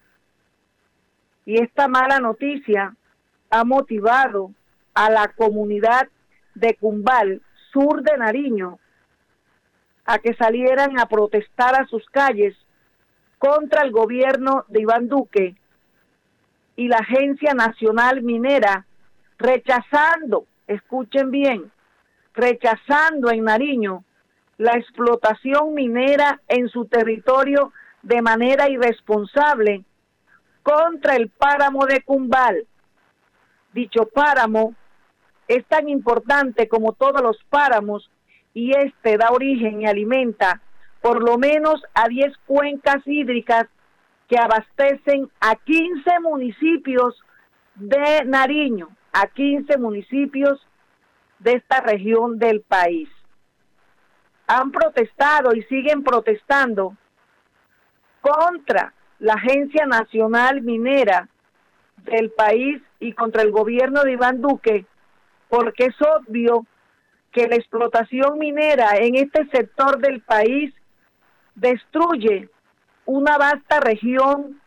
Y 1.45 1.61
esta 1.63 1.89
mala 1.89 2.19
noticia 2.19 2.95
ha 3.51 3.65
motivado 3.65 4.53
a 4.95 5.11
la 5.11 5.29
comunidad 5.29 6.09
de 6.55 6.75
Cumbal, 6.75 7.41
sur 7.79 8.03
de 8.03 8.17
Nariño, 8.17 8.79
a 10.05 10.19
que 10.19 10.35
salieran 10.35 10.99
a 10.99 11.07
protestar 11.07 11.81
a 11.81 11.87
sus 11.87 12.05
calles 12.07 12.57
contra 13.38 13.83
el 13.83 13.93
gobierno 13.93 14.64
de 14.69 14.81
Iván 14.81 15.07
Duque 15.07 15.55
y 16.75 16.88
la 16.88 16.97
Agencia 16.97 17.55
Nacional 17.55 18.23
Minera, 18.23 18.85
rechazando, 19.38 20.47
escuchen 20.67 21.31
bien, 21.31 21.71
rechazando 22.35 23.31
en 23.31 23.45
Nariño 23.45 24.03
la 24.57 24.73
explotación 24.73 25.75
minera 25.75 26.41
en 26.49 26.69
su 26.69 26.87
territorio 26.87 27.73
de 28.03 28.23
manera 28.23 28.69
irresponsable 28.69 29.85
contra 30.64 31.14
el 31.14 31.29
páramo 31.29 31.87
de 31.87 32.03
Cumbal. 32.03 32.67
Dicho 33.73 34.07
páramo 34.07 34.75
es 35.49 35.65
tan 35.67 35.89
importante 35.89 36.69
como 36.69 36.93
todos 36.93 37.23
los 37.23 37.39
páramos 37.49 38.11
y 38.55 38.77
este 38.77 39.17
da 39.17 39.31
origen 39.31 39.83
y 39.83 39.87
alimenta 39.87 40.61
por 41.01 41.23
lo 41.23 41.39
menos 41.39 41.83
a 41.95 42.09
10 42.09 42.37
cuencas 42.47 43.07
hídricas 43.07 43.67
que 44.29 44.39
abastecen 44.39 45.31
a 45.41 45.57
15 45.57 46.21
municipios 46.21 47.23
de 47.77 48.25
Nariño, 48.27 48.89
a 49.13 49.27
15 49.27 49.79
municipios 49.79 50.61
de 51.39 51.53
esta 51.53 51.81
región 51.81 52.39
del 52.39 52.61
país. 52.61 53.09
Han 54.49 54.71
protestado 54.71 55.55
y 55.55 55.63
siguen 55.65 56.03
protestando 56.03 56.97
contra 58.21 58.93
la 59.19 59.35
Agencia 59.35 59.87
Nacional 59.87 60.63
Minera 60.63 61.29
del 62.05 62.31
país 62.31 62.83
y 63.01 63.13
contra 63.13 63.43
el 63.43 63.51
gobierno 63.51 64.03
de 64.03 64.13
Iván 64.13 64.41
Duque, 64.41 64.87
porque 65.49 65.87
es 65.87 65.97
obvio 66.01 66.67
que 67.33 67.47
la 67.47 67.57
explotación 67.57 68.39
minera 68.39 68.97
en 68.97 69.17
este 69.17 69.47
sector 69.49 69.99
del 69.99 70.21
país 70.23 70.75
destruye 71.55 72.49
una 73.05 73.39
vasta 73.39 73.81
región 73.81 74.61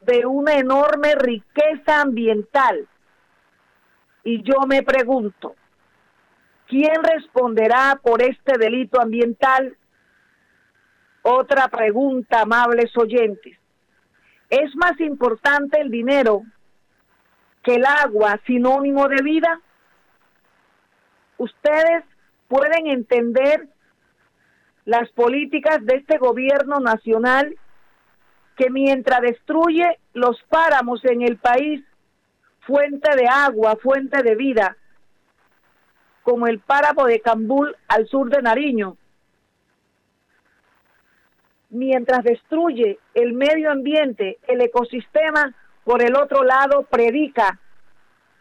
de 0.00 0.26
una 0.26 0.54
enorme 0.54 1.14
riqueza 1.14 2.00
ambiental. 2.00 2.88
Y 4.24 4.42
yo 4.42 4.66
me 4.66 4.82
pregunto, 4.82 5.54
¿quién 6.66 7.02
responderá 7.02 7.98
por 8.02 8.22
este 8.22 8.58
delito 8.58 9.00
ambiental? 9.00 9.76
Otra 11.22 11.68
pregunta, 11.68 12.42
amables 12.42 12.96
oyentes. 12.96 13.58
¿Es 14.48 14.74
más 14.76 14.98
importante 15.00 15.80
el 15.80 15.90
dinero 15.90 16.42
que 17.62 17.74
el 17.74 17.84
agua 17.84 18.40
sinónimo 18.46 19.08
de 19.08 19.22
vida? 19.22 19.60
Ustedes 21.38 22.04
pueden 22.48 22.88
entender 22.88 23.68
las 24.84 25.08
políticas 25.10 25.84
de 25.84 25.96
este 25.96 26.18
gobierno 26.18 26.80
nacional 26.80 27.56
que 28.56 28.70
mientras 28.70 29.20
destruye 29.20 29.98
los 30.14 30.42
páramos 30.48 31.04
en 31.04 31.22
el 31.22 31.36
país, 31.36 31.82
fuente 32.60 33.08
de 33.16 33.28
agua, 33.28 33.76
fuente 33.76 34.22
de 34.22 34.34
vida, 34.34 34.76
como 36.22 36.48
el 36.48 36.58
páramo 36.58 37.06
de 37.06 37.20
Cambul 37.20 37.74
al 37.86 38.08
sur 38.08 38.28
de 38.30 38.42
Nariño, 38.42 38.96
mientras 41.70 42.24
destruye 42.24 42.98
el 43.14 43.32
medio 43.32 43.70
ambiente, 43.70 44.38
el 44.48 44.60
ecosistema, 44.60 45.54
por 45.84 46.02
el 46.02 46.16
otro 46.16 46.42
lado 46.42 46.82
predica 46.82 47.58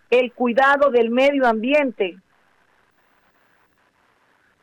el 0.10 0.34
cuidado 0.34 0.90
del 0.90 1.10
medio 1.10 1.46
ambiente 1.46 2.18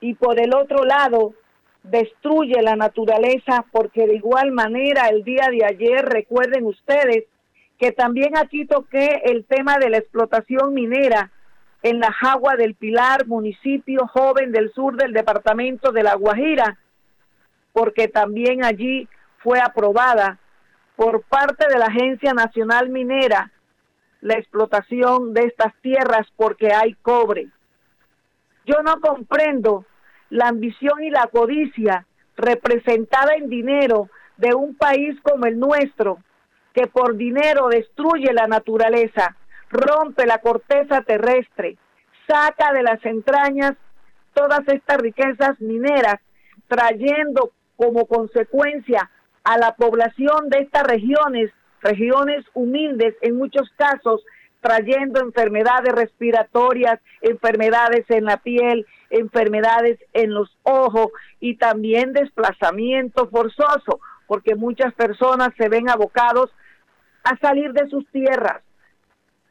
y 0.04 0.12
por 0.12 0.38
el 0.38 0.54
otro 0.54 0.84
lado 0.84 1.32
destruye 1.82 2.60
la 2.60 2.76
naturaleza 2.76 3.64
porque 3.72 4.06
de 4.06 4.16
igual 4.16 4.52
manera 4.52 5.08
el 5.08 5.24
día 5.24 5.48
de 5.50 5.64
ayer, 5.64 6.04
recuerden 6.04 6.66
ustedes 6.66 7.24
que 7.78 7.90
también 7.90 8.36
aquí 8.36 8.66
toqué 8.66 9.22
el 9.24 9.46
tema 9.46 9.78
de 9.78 9.88
la 9.88 9.96
explotación 9.96 10.74
minera 10.74 11.30
en 11.82 12.00
la 12.00 12.12
Jagua 12.12 12.56
del 12.56 12.74
Pilar, 12.74 13.26
municipio 13.26 14.06
joven 14.06 14.52
del 14.52 14.74
sur 14.74 14.94
del 14.96 15.14
departamento 15.14 15.90
de 15.90 16.02
La 16.02 16.16
Guajira, 16.16 16.76
porque 17.72 18.06
también 18.06 18.62
allí 18.62 19.08
fue 19.38 19.58
aprobada 19.58 20.38
por 20.96 21.22
parte 21.22 21.66
de 21.66 21.78
la 21.78 21.86
Agencia 21.86 22.34
Nacional 22.34 22.90
Minera 22.90 23.52
la 24.20 24.34
explotación 24.34 25.32
de 25.32 25.44
estas 25.44 25.74
tierras 25.80 26.26
porque 26.36 26.74
hay 26.74 26.92
cobre. 26.92 27.48
Yo 28.66 28.82
no 28.82 29.00
comprendo 29.00 29.86
la 30.30 30.48
ambición 30.48 31.02
y 31.02 31.10
la 31.10 31.28
codicia 31.28 32.06
representada 32.36 33.34
en 33.34 33.48
dinero 33.48 34.08
de 34.36 34.54
un 34.54 34.74
país 34.74 35.16
como 35.22 35.46
el 35.46 35.58
nuestro, 35.58 36.18
que 36.72 36.86
por 36.86 37.16
dinero 37.16 37.68
destruye 37.68 38.32
la 38.32 38.46
naturaleza, 38.46 39.36
rompe 39.70 40.26
la 40.26 40.38
corteza 40.38 41.02
terrestre, 41.02 41.76
saca 42.26 42.72
de 42.72 42.82
las 42.82 43.04
entrañas 43.04 43.74
todas 44.34 44.66
estas 44.66 44.98
riquezas 44.98 45.60
mineras, 45.60 46.16
trayendo 46.66 47.52
como 47.76 48.06
consecuencia 48.06 49.10
a 49.44 49.58
la 49.58 49.74
población 49.74 50.48
de 50.48 50.60
estas 50.60 50.84
regiones, 50.84 51.52
regiones 51.80 52.44
humildes 52.54 53.14
en 53.20 53.36
muchos 53.36 53.68
casos, 53.76 54.24
trayendo 54.64 55.20
enfermedades 55.20 55.92
respiratorias, 55.92 56.98
enfermedades 57.20 58.06
en 58.08 58.24
la 58.24 58.38
piel, 58.38 58.86
enfermedades 59.10 59.98
en 60.14 60.32
los 60.32 60.56
ojos 60.62 61.08
y 61.38 61.56
también 61.56 62.14
desplazamiento 62.14 63.28
forzoso, 63.28 64.00
porque 64.26 64.54
muchas 64.54 64.94
personas 64.94 65.50
se 65.58 65.68
ven 65.68 65.90
abocados 65.90 66.50
a 67.24 67.36
salir 67.40 67.74
de 67.74 67.90
sus 67.90 68.10
tierras. 68.10 68.62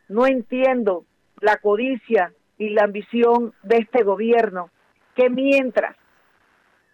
No 0.09 0.25
entiendo 0.25 1.05
la 1.41 1.57
codicia 1.57 2.33
y 2.57 2.69
la 2.69 2.85
ambición 2.85 3.53
de 3.61 3.77
este 3.77 4.01
gobierno, 4.01 4.71
que 5.15 5.29
mientras, 5.29 5.95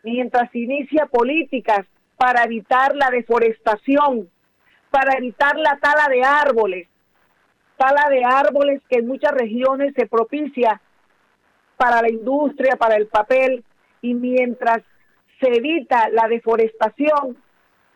mientras 0.03 0.53
inicia 0.53 1.05
políticas 1.05 1.85
para 2.17 2.43
evitar 2.43 2.93
la 2.97 3.11
deforestación, 3.11 4.29
para 4.91 5.17
evitar 5.17 5.55
la 5.55 5.79
tala 5.79 6.09
de 6.09 6.21
árboles, 6.21 6.89
tala 7.79 8.09
de 8.09 8.25
árboles 8.25 8.81
que 8.89 8.99
en 8.99 9.07
muchas 9.07 9.31
regiones 9.31 9.93
se 9.95 10.05
propicia 10.05 10.81
para 11.77 12.01
la 12.01 12.09
industria, 12.09 12.75
para 12.75 12.97
el 12.97 13.07
papel, 13.07 13.63
y 14.01 14.13
mientras 14.13 14.83
se 15.39 15.47
evita 15.47 16.09
la 16.09 16.27
deforestación, 16.27 17.37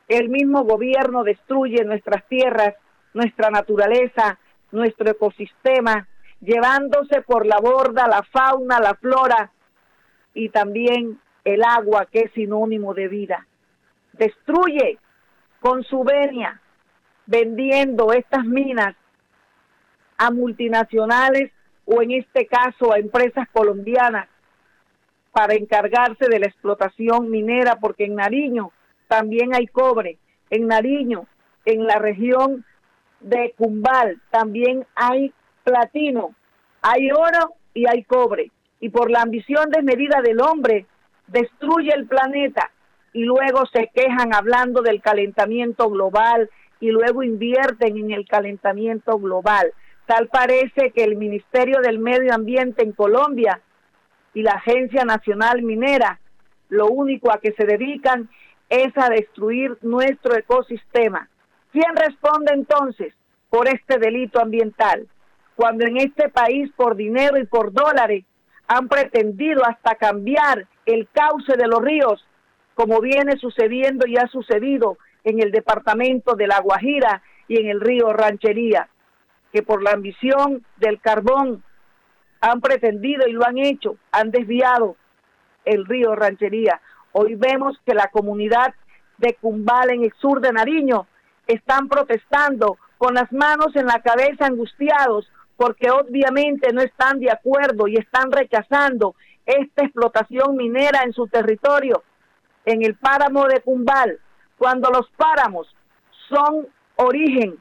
el 0.08 0.30
mismo 0.30 0.64
gobierno 0.64 1.26
destruye 1.26 1.84
nuestras 1.84 2.26
tierras, 2.30 2.76
nuestra 3.14 3.50
naturaleza, 3.50 4.40
nuestro 4.72 5.12
ecosistema, 5.12 6.08
llevándose 6.40 7.22
por 7.22 7.46
la 7.46 7.60
borda 7.60 8.08
la 8.08 8.24
fauna, 8.24 8.80
la 8.80 8.96
flora 8.96 9.52
y 10.34 10.48
también 10.48 11.20
el 11.44 11.62
agua 11.62 12.06
que 12.06 12.20
es 12.20 12.32
sinónimo 12.32 12.94
de 12.94 13.10
vida. 13.10 13.46
Destruye 14.14 14.98
con 15.60 15.84
su 15.84 16.04
venia 16.06 16.62
vendiendo 17.26 18.14
estas 18.14 18.46
minas 18.46 18.96
a 20.24 20.32
multinacionales 20.32 21.52
o 21.84 22.02
en 22.02 22.12
este 22.12 22.48
caso 22.48 22.94
a 22.94 22.98
empresas 22.98 23.46
colombianas 23.52 24.30
para 25.34 25.56
encargarse 25.56 26.30
de 26.30 26.40
la 26.40 26.46
explotación 26.46 27.30
minera, 27.30 27.76
porque 27.76 28.06
en 28.06 28.16
Nariño 28.16 28.72
también 29.10 29.54
hay 29.54 29.68
cobre, 29.68 30.18
en 30.50 30.68
Nariño, 30.68 31.26
en 31.66 31.86
la 31.86 32.00
región 32.00 32.64
de 33.20 33.54
Cumbal, 33.58 34.22
también 34.30 34.86
hay 34.96 35.34
platino, 35.66 36.34
hay 36.82 37.12
oro 37.12 37.56
y 37.74 37.86
hay 37.90 38.04
cobre. 38.04 38.50
Y 38.80 38.90
por 38.90 39.12
la 39.12 39.24
ambición 39.24 39.72
desmedida 39.72 40.22
del 40.22 40.40
hombre, 40.40 40.86
destruye 41.28 41.92
el 41.94 42.08
planeta 42.08 42.72
y 43.12 43.24
luego 43.24 43.66
se 43.74 43.92
quejan 43.94 44.34
hablando 44.34 44.82
del 44.82 45.02
calentamiento 45.02 45.90
global 45.90 46.50
y 46.80 46.92
luego 46.92 47.24
invierten 47.24 47.98
en 47.98 48.12
el 48.12 48.26
calentamiento 48.26 49.18
global. 49.18 49.74
Tal 50.06 50.28
parece 50.28 50.92
que 50.92 51.04
el 51.04 51.16
Ministerio 51.16 51.80
del 51.82 52.00
Medio 52.00 52.34
Ambiente 52.34 52.84
en 52.84 52.92
Colombia 52.92 53.62
y 54.34 54.42
la 54.42 54.54
Agencia 54.54 55.06
Nacional 55.06 55.62
Minera 55.62 56.20
lo 56.70 56.88
único 56.88 57.32
a 57.32 57.38
que 57.38 57.54
se 57.54 57.66
dedican 57.66 58.30
es 58.70 58.92
a 58.98 59.10
destruir 59.10 59.78
nuestro 59.82 60.36
ecosistema. 60.36 61.30
¿Quién 61.72 61.96
responde 61.96 62.54
entonces 62.54 63.14
por 63.50 63.68
este 63.68 64.00
delito 64.00 64.42
ambiental? 64.42 65.08
Cuando 65.56 65.86
en 65.86 65.98
este 65.98 66.30
país 66.30 66.72
por 66.76 66.96
dinero 66.96 67.38
y 67.38 67.46
por 67.46 67.72
dólares 67.72 68.26
han 68.68 68.88
pretendido 68.88 69.64
hasta 69.66 69.96
cambiar 69.96 70.68
el 70.86 71.08
cauce 71.14 71.56
de 71.56 71.68
los 71.68 71.82
ríos 71.82 72.26
como 72.74 73.00
viene 73.02 73.38
sucediendo 73.38 74.08
y 74.08 74.18
ha 74.18 74.28
sucedido 74.28 74.98
en 75.24 75.42
el 75.42 75.52
departamento 75.52 76.36
de 76.36 76.48
La 76.48 76.60
Guajira 76.60 77.22
y 77.48 77.60
en 77.60 77.68
el 77.68 77.82
río 77.82 78.12
Ranchería, 78.14 78.90
que 79.54 79.62
por 79.62 79.84
la 79.84 79.92
ambición 79.92 80.66
del 80.78 81.00
carbón 81.00 81.64
han 82.42 82.60
pretendido 82.60 83.28
y 83.28 83.32
lo 83.34 83.46
han 83.46 83.60
hecho, 83.60 83.98
han 84.12 84.32
desviado 84.32 84.98
el 85.64 85.86
río 85.86 86.16
Ranchería. 86.16 86.82
Hoy 87.12 87.36
vemos 87.36 87.80
que 87.86 87.94
la 87.94 88.08
comunidad 88.08 88.74
de 89.20 89.36
Cumbal 89.40 89.92
en 89.92 90.04
el 90.04 90.14
sur 90.20 90.42
de 90.42 90.52
Nariño 90.52 91.06
están 91.46 91.88
protestando 91.88 92.78
con 92.98 93.14
las 93.14 93.32
manos 93.32 93.76
en 93.76 93.86
la 93.86 94.02
cabeza 94.02 94.48
angustiados 94.48 95.32
porque 95.56 95.92
obviamente 95.92 96.74
no 96.74 96.82
están 96.82 97.20
de 97.20 97.32
acuerdo 97.32 97.88
y 97.88 97.96
están 97.96 98.32
rechazando 98.32 99.16
esta 99.46 99.84
explotación 99.84 100.58
minera 100.58 101.04
en 101.04 101.14
su 101.14 101.28
territorio 101.28 102.04
en 102.66 102.84
el 102.84 102.96
páramo 102.96 103.46
de 103.46 103.62
Cumbal, 103.62 104.20
cuando 104.58 104.90
los 104.90 105.08
páramos 105.12 105.68
son 106.30 106.68
origen 106.96 107.58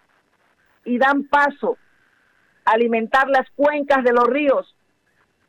y 0.84 0.98
dan 0.98 1.24
paso 1.24 1.76
alimentar 2.64 3.28
las 3.28 3.48
cuencas 3.54 4.04
de 4.04 4.12
los 4.12 4.26
ríos, 4.26 4.74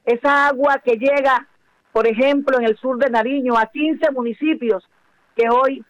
esa 0.05 0.47
agua 0.47 0.81
que 0.83 0.97
llega, 0.97 1.47
por 1.91 2.07
ejemplo, 2.07 2.57
en 2.57 2.65
el 2.65 2.77
sur 2.77 2.97
de 2.97 3.09
Nariño, 3.09 3.57
a 3.57 3.67
15 3.67 4.11
municipios 4.11 4.83
que 5.35 5.49
hoy 5.49 5.83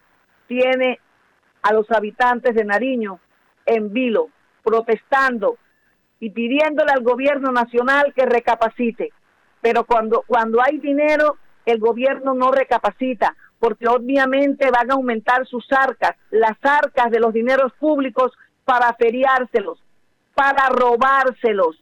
tiene 0.47 0.99
a 1.61 1.73
los 1.73 1.89
habitantes 1.91 2.55
de 2.55 2.65
Nariño 2.65 3.19
en 3.65 3.91
vilo, 3.91 4.29
protestando 4.63 5.57
y 6.19 6.29
pidiéndole 6.29 6.91
al 6.91 7.03
gobierno 7.03 7.51
nacional 7.51 8.13
que 8.13 8.25
recapacite. 8.25 9.11
Pero 9.61 9.85
cuando, 9.85 10.23
cuando 10.27 10.61
hay 10.61 10.77
dinero, 10.77 11.37
el 11.65 11.79
gobierno 11.79 12.33
no 12.33 12.51
recapacita 12.51 13.35
porque 13.59 13.87
obviamente 13.87 14.69
van 14.71 14.91
a 14.91 14.95
aumentar 14.95 15.47
sus 15.47 15.65
arcas, 15.71 16.17
las 16.31 16.57
arcas 16.61 17.09
de 17.11 17.21
los 17.21 17.31
dineros 17.31 17.71
públicos 17.79 18.33
para 18.65 18.93
feriárselos, 18.95 19.81
para 20.33 20.69
robárselos. 20.69 21.79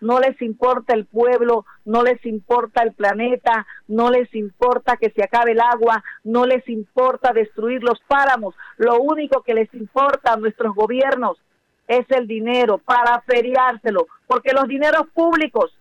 No 0.00 0.20
les 0.20 0.40
importa 0.42 0.92
el 0.92 1.06
pueblo, 1.06 1.64
no 1.84 2.02
les 2.02 2.24
importa 2.26 2.82
el 2.82 2.92
planeta, 2.92 3.66
no 3.88 4.10
les 4.10 4.32
importa 4.34 4.96
que 4.98 5.10
se 5.10 5.22
acabe 5.22 5.52
el 5.52 5.60
agua, 5.60 6.04
no 6.24 6.44
les 6.44 6.68
importa 6.68 7.32
destruir 7.32 7.82
los 7.82 7.98
páramos. 8.06 8.54
Lo 8.76 9.00
único 9.00 9.42
que 9.42 9.54
les 9.54 9.72
importa 9.72 10.34
a 10.34 10.36
nuestros 10.36 10.74
gobiernos 10.74 11.38
es 11.88 12.04
el 12.10 12.26
dinero 12.26 12.78
para 12.78 13.20
feriárselo, 13.22 14.06
porque 14.26 14.52
los 14.52 14.68
dineros 14.68 15.06
públicos 15.14 15.74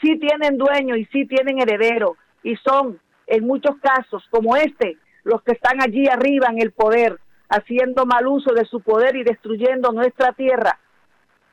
sí 0.00 0.18
tienen 0.18 0.56
dueño 0.58 0.96
y 0.96 1.04
sí 1.06 1.26
tienen 1.26 1.60
heredero 1.60 2.16
y 2.42 2.56
son 2.56 3.00
en 3.26 3.46
muchos 3.46 3.76
casos 3.76 4.24
como 4.30 4.56
este, 4.56 4.96
los 5.24 5.42
que 5.42 5.52
están 5.52 5.80
allí 5.80 6.06
arriba 6.08 6.48
en 6.50 6.60
el 6.60 6.72
poder, 6.72 7.18
haciendo 7.48 8.04
mal 8.04 8.26
uso 8.26 8.52
de 8.52 8.64
su 8.64 8.80
poder 8.80 9.16
y 9.16 9.24
destruyendo 9.24 9.92
nuestra 9.92 10.32
tierra. 10.32 10.78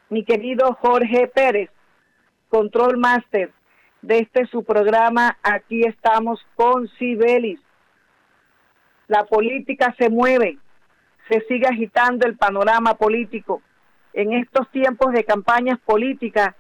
Mi 0.10 0.24
querido 0.24 0.74
Jorge 0.82 1.28
Pérez, 1.28 1.70
Control 2.50 2.98
Master 2.98 3.52
de 4.02 4.18
este 4.18 4.48
su 4.48 4.64
programa, 4.64 5.38
aquí 5.44 5.84
estamos 5.84 6.44
con 6.56 6.88
Sibelis. 6.98 7.60
La 9.08 9.26
política 9.26 9.94
se 10.00 10.10
mueve, 10.10 10.58
se 11.30 11.42
sigue 11.42 11.68
agitando 11.68 12.26
el 12.26 12.36
panorama 12.38 12.96
político. 12.96 13.62
En 14.14 14.34
estos 14.34 14.68
tiempos 14.72 15.14
de 15.14 15.26
campañas 15.26 15.78
políticas 15.86 16.56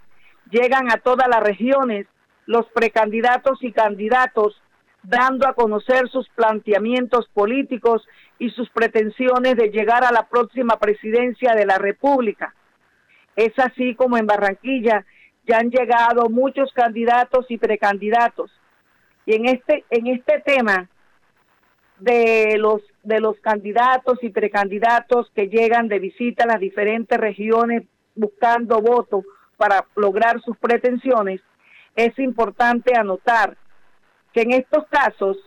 llegan 0.52 0.92
a 0.92 0.98
todas 0.98 1.28
las 1.28 1.42
regiones 1.42 2.06
los 2.46 2.68
precandidatos 2.68 3.64
y 3.64 3.72
candidatos 3.72 4.62
dando 5.02 5.48
a 5.48 5.54
conocer 5.54 6.08
sus 6.10 6.30
planteamientos 6.30 7.28
políticos 7.34 8.08
y 8.38 8.52
sus 8.52 8.70
pretensiones 8.70 9.56
de 9.56 9.70
llegar 9.72 10.04
a 10.04 10.12
la 10.12 10.28
próxima 10.28 10.78
presidencia 10.78 11.56
de 11.56 11.66
la 11.66 11.80
República. 11.80 12.54
Es 13.40 13.58
así 13.58 13.96
como 13.96 14.18
en 14.18 14.26
Barranquilla 14.26 15.06
ya 15.48 15.60
han 15.60 15.72
llegado 15.72 16.28
muchos 16.30 16.74
candidatos 16.74 17.46
y 17.48 17.58
precandidatos. 17.58 18.52
Y 19.26 19.34
en 19.36 19.46
este 19.46 19.86
en 19.90 20.08
este 20.08 20.42
tema 20.42 20.90
de 22.00 22.58
los 22.58 22.82
de 23.04 23.22
los 23.22 23.40
candidatos 23.40 24.22
y 24.24 24.30
precandidatos 24.30 25.32
que 25.34 25.48
llegan 25.48 25.88
de 25.88 26.00
visita 26.00 26.44
a 26.44 26.48
las 26.48 26.60
diferentes 26.60 27.18
regiones 27.18 27.84
buscando 28.14 28.82
votos 28.82 29.24
para 29.56 29.86
lograr 29.96 30.42
sus 30.42 30.58
pretensiones, 30.58 31.40
es 31.96 32.20
importante 32.20 32.94
anotar 32.94 33.56
que 34.34 34.42
en 34.42 34.52
estos 34.52 34.86
casos 34.90 35.38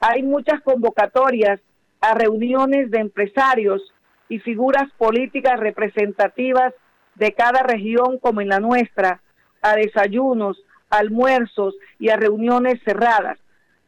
hay 0.00 0.24
muchas 0.24 0.60
convocatorias 0.62 1.60
a 2.00 2.14
reuniones 2.14 2.90
de 2.90 2.98
empresarios 2.98 3.82
y 4.32 4.38
figuras 4.38 4.90
políticas 4.96 5.60
representativas 5.60 6.72
de 7.16 7.32
cada 7.32 7.62
región 7.62 8.18
como 8.18 8.40
en 8.40 8.48
la 8.48 8.60
nuestra, 8.60 9.20
a 9.60 9.76
desayunos, 9.76 10.56
almuerzos 10.88 11.74
y 11.98 12.08
a 12.08 12.16
reuniones 12.16 12.80
cerradas. 12.82 13.38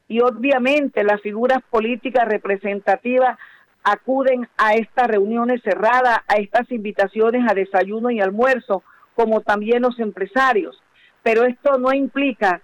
Y 0.06 0.20
obviamente 0.20 1.02
las 1.02 1.22
figuras 1.22 1.60
políticas 1.70 2.28
representativas 2.28 3.38
acuden 3.84 4.46
a 4.58 4.74
estas 4.74 5.06
reuniones 5.06 5.62
cerradas, 5.62 6.18
a 6.28 6.34
estas 6.34 6.70
invitaciones 6.70 7.50
a 7.50 7.54
desayuno 7.54 8.10
y 8.10 8.20
almuerzo, 8.20 8.82
como 9.14 9.40
también 9.40 9.80
los 9.80 9.98
empresarios. 9.98 10.78
Pero 11.22 11.44
esto 11.44 11.78
no 11.78 11.94
implica 11.94 12.60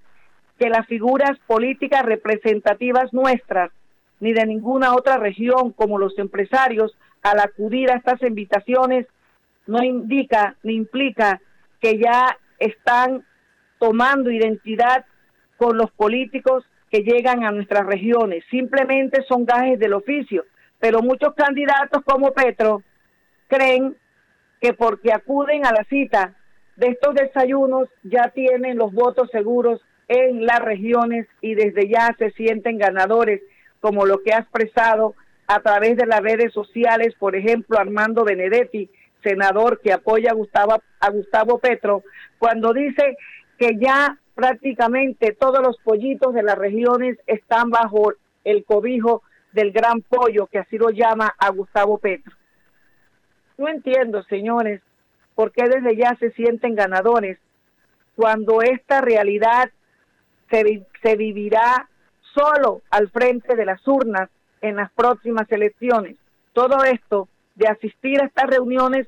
que 0.58 0.68
las 0.68 0.86
figuras 0.86 1.38
políticas 1.46 2.02
representativas 2.02 3.10
nuestras, 3.14 3.70
ni 4.20 4.34
de 4.34 4.44
ninguna 4.44 4.94
otra 4.94 5.16
región, 5.16 5.72
como 5.72 5.98
los 5.98 6.18
empresarios, 6.18 6.94
al 7.22 7.40
acudir 7.40 7.90
a 7.90 7.96
estas 7.96 8.22
invitaciones, 8.22 9.06
no 9.66 9.82
indica 9.82 10.56
ni 10.62 10.74
implica 10.74 11.40
que 11.80 11.98
ya 11.98 12.36
están 12.58 13.24
tomando 13.78 14.30
identidad 14.30 15.04
con 15.56 15.76
los 15.76 15.90
políticos 15.92 16.64
que 16.90 17.02
llegan 17.02 17.44
a 17.44 17.52
nuestras 17.52 17.86
regiones. 17.86 18.44
Simplemente 18.50 19.22
son 19.28 19.44
gajes 19.44 19.78
del 19.78 19.94
oficio. 19.94 20.44
Pero 20.78 21.02
muchos 21.02 21.34
candidatos 21.34 22.02
como 22.04 22.32
Petro 22.32 22.82
creen 23.48 23.96
que 24.60 24.72
porque 24.72 25.12
acuden 25.12 25.64
a 25.64 25.72
la 25.72 25.84
cita 25.84 26.34
de 26.76 26.88
estos 26.88 27.14
desayunos 27.14 27.88
ya 28.02 28.30
tienen 28.34 28.78
los 28.78 28.92
votos 28.92 29.30
seguros 29.30 29.80
en 30.08 30.44
las 30.44 30.60
regiones 30.60 31.26
y 31.40 31.54
desde 31.54 31.88
ya 31.88 32.14
se 32.18 32.30
sienten 32.32 32.78
ganadores, 32.78 33.42
como 33.80 34.06
lo 34.06 34.22
que 34.22 34.32
ha 34.32 34.38
expresado 34.38 35.14
a 35.50 35.58
través 35.58 35.96
de 35.96 36.06
las 36.06 36.20
redes 36.20 36.52
sociales, 36.52 37.12
por 37.18 37.34
ejemplo, 37.34 37.76
Armando 37.76 38.24
Benedetti, 38.24 38.88
senador 39.20 39.80
que 39.80 39.92
apoya 39.92 40.30
a 40.30 40.34
Gustavo, 40.34 40.80
a 41.00 41.10
Gustavo 41.10 41.58
Petro, 41.58 42.04
cuando 42.38 42.72
dice 42.72 43.16
que 43.58 43.76
ya 43.76 44.16
prácticamente 44.36 45.32
todos 45.32 45.60
los 45.60 45.76
pollitos 45.78 46.34
de 46.34 46.44
las 46.44 46.56
regiones 46.56 47.18
están 47.26 47.68
bajo 47.68 48.12
el 48.44 48.64
cobijo 48.64 49.24
del 49.50 49.72
gran 49.72 50.02
pollo, 50.02 50.46
que 50.46 50.60
así 50.60 50.78
lo 50.78 50.90
llama 50.90 51.34
a 51.36 51.50
Gustavo 51.50 51.98
Petro. 51.98 52.32
No 53.58 53.66
entiendo, 53.66 54.22
señores, 54.22 54.80
por 55.34 55.50
qué 55.50 55.64
desde 55.68 55.96
ya 55.96 56.16
se 56.20 56.30
sienten 56.30 56.76
ganadores 56.76 57.38
cuando 58.14 58.62
esta 58.62 59.00
realidad 59.00 59.68
se, 60.48 60.86
se 61.02 61.16
vivirá 61.16 61.88
solo 62.34 62.82
al 62.90 63.10
frente 63.10 63.56
de 63.56 63.64
las 63.64 63.86
urnas 63.88 64.30
en 64.60 64.76
las 64.76 64.90
próximas 64.92 65.50
elecciones. 65.50 66.16
Todo 66.52 66.84
esto 66.84 67.28
de 67.54 67.68
asistir 67.68 68.20
a 68.20 68.26
estas 68.26 68.48
reuniones 68.48 69.06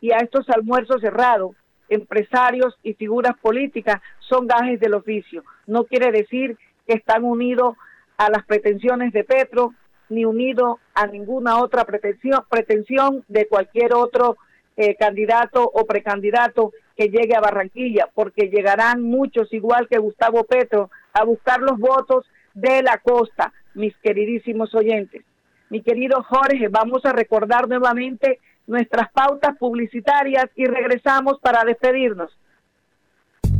y 0.00 0.12
a 0.12 0.18
estos 0.18 0.48
almuerzos 0.50 1.00
cerrados, 1.00 1.56
empresarios 1.88 2.78
y 2.82 2.94
figuras 2.94 3.36
políticas 3.40 4.00
son 4.20 4.46
gajes 4.46 4.80
del 4.80 4.94
oficio. 4.94 5.44
No 5.66 5.84
quiere 5.84 6.12
decir 6.12 6.56
que 6.86 6.94
están 6.94 7.24
unidos 7.24 7.76
a 8.16 8.30
las 8.30 8.44
pretensiones 8.44 9.12
de 9.12 9.24
Petro 9.24 9.74
ni 10.08 10.24
unidos 10.24 10.78
a 10.94 11.06
ninguna 11.06 11.58
otra 11.58 11.84
pretensión, 11.84 12.44
pretensión 12.48 13.24
de 13.28 13.46
cualquier 13.46 13.94
otro 13.94 14.36
eh, 14.76 14.96
candidato 14.96 15.62
o 15.62 15.86
precandidato 15.86 16.72
que 16.96 17.08
llegue 17.08 17.34
a 17.34 17.40
Barranquilla, 17.40 18.08
porque 18.14 18.48
llegarán 18.48 19.02
muchos, 19.02 19.52
igual 19.52 19.88
que 19.88 19.98
Gustavo 19.98 20.44
Petro, 20.44 20.90
a 21.12 21.24
buscar 21.24 21.60
los 21.60 21.78
votos 21.78 22.26
de 22.54 22.82
la 22.82 22.98
costa, 22.98 23.52
mis 23.74 23.96
queridísimos 24.02 24.74
oyentes. 24.74 25.22
Mi 25.70 25.82
querido 25.82 26.22
Jorge, 26.22 26.68
vamos 26.68 27.04
a 27.04 27.12
recordar 27.12 27.68
nuevamente 27.68 28.40
nuestras 28.66 29.10
pautas 29.12 29.56
publicitarias 29.58 30.46
y 30.56 30.64
regresamos 30.64 31.38
para 31.40 31.64
despedirnos. 31.64 32.30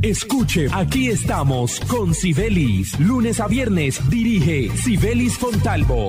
Escuche, 0.02 0.66
aquí 0.72 1.08
estamos 1.08 1.80
con 1.80 2.12
Sibelis. 2.14 2.98
Lunes 3.00 3.40
a 3.40 3.48
viernes 3.48 3.98
dirige 4.10 4.68
Sibelis 4.76 5.38
Fontalvo 5.38 6.08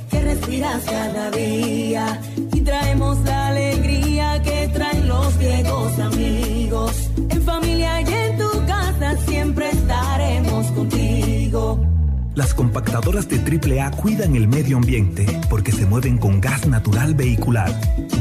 respiras 0.31 0.83
cada 0.85 1.29
día 1.31 2.21
y 2.53 2.61
traemos 2.61 3.17
la 3.25 3.47
alegría 3.47 4.41
que 4.41 4.69
traen 4.73 5.07
los 5.07 5.37
viejos 5.37 5.99
amigos. 5.99 7.09
En 7.29 7.41
familia 7.41 8.01
y 8.01 8.13
en 8.13 8.37
tu 8.37 8.49
casa 8.65 9.17
siempre 9.27 9.69
estaremos 9.69 10.67
contigo. 10.67 11.85
Las 12.33 12.53
compactadoras 12.53 13.27
de 13.27 13.39
AAA 13.39 13.91
cuidan 13.91 14.37
el 14.37 14.47
medio 14.47 14.77
ambiente 14.77 15.25
porque 15.49 15.73
se 15.73 15.85
mueven 15.85 16.17
con 16.17 16.39
gas 16.39 16.65
natural 16.65 17.13
vehicular. 17.13 17.71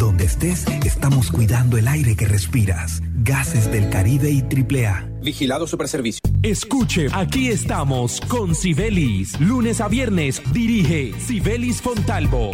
Donde 0.00 0.24
estés, 0.24 0.66
estamos 0.84 1.30
cuidando 1.30 1.78
el 1.78 1.86
aire 1.86 2.16
que 2.16 2.26
respiras. 2.26 3.00
Gases 3.22 3.70
del 3.70 3.88
Caribe 3.88 4.30
y 4.32 4.40
AAA. 4.40 5.08
Vigilado 5.22 5.68
Superservicio. 5.68 6.29
Escuche, 6.42 7.08
aquí 7.12 7.50
estamos 7.50 8.18
con 8.22 8.54
Sibelis. 8.54 9.38
Lunes 9.40 9.78
a 9.82 9.88
viernes 9.88 10.42
dirige 10.54 11.12
Sibelis 11.20 11.82
Fontalvo. 11.82 12.52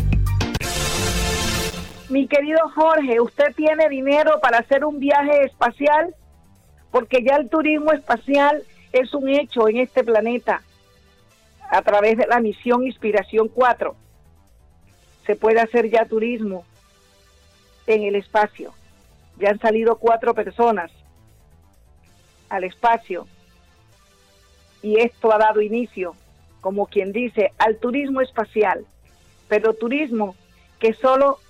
Mi 2.09 2.27
querido 2.27 2.59
Jorge, 2.75 3.21
¿usted 3.21 3.55
tiene 3.55 3.89
dinero 3.89 4.41
para 4.43 4.59
hacer 4.59 4.85
un 4.85 4.99
viaje 4.99 5.45
espacial? 5.45 6.17
Porque 6.91 7.23
ya 7.23 7.37
el 7.37 7.49
turismo 7.49 7.93
espacial 7.93 8.65
es 8.91 9.15
un 9.15 9.29
hecho 9.29 9.69
en 9.69 9.77
este 9.77 10.03
planeta 10.03 10.63
a 11.71 11.81
través 11.83 12.19
de 12.19 12.27
la 12.27 12.41
misión 12.41 12.85
Inspiración 12.85 13.47
4. 13.47 13.95
Se 15.27 15.37
puede 15.37 15.61
hacer 15.61 15.89
ya 15.91 16.07
turismo 16.07 16.65
en 17.87 18.03
el 18.03 18.17
espacio. 18.17 18.75
Ya 19.39 19.51
han 19.51 19.61
salido 19.61 19.95
cuatro 19.95 20.35
personas 20.35 20.91
al 22.49 22.65
espacio 22.65 23.29
y 24.87 25.01
esto 25.01 25.33
ha 25.33 25.39
dado 25.39 25.61
inicio, 25.61 26.15
como 26.61 26.87
quien 26.87 27.11
dice, 27.11 27.51
al 27.59 27.79
turismo 27.79 28.21
espacial, 28.21 28.87
pero 29.49 29.75
turismo 29.75 30.37
que 30.79 30.93
solo 30.93 31.41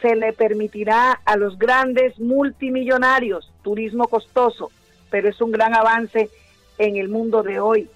se 0.00 0.16
le 0.16 0.32
permitirá 0.32 1.12
a 1.26 1.36
los 1.36 1.58
grandes 1.58 2.18
multimillonarios, 2.18 3.52
turismo 3.60 4.08
costoso, 4.08 4.70
pero 5.10 5.28
es 5.28 5.42
un 5.42 5.52
gran 5.52 5.74
avance 5.74 6.30
en 6.78 6.96
el 6.96 7.10
mundo 7.10 7.42
de 7.42 7.60
hoy 7.60 7.90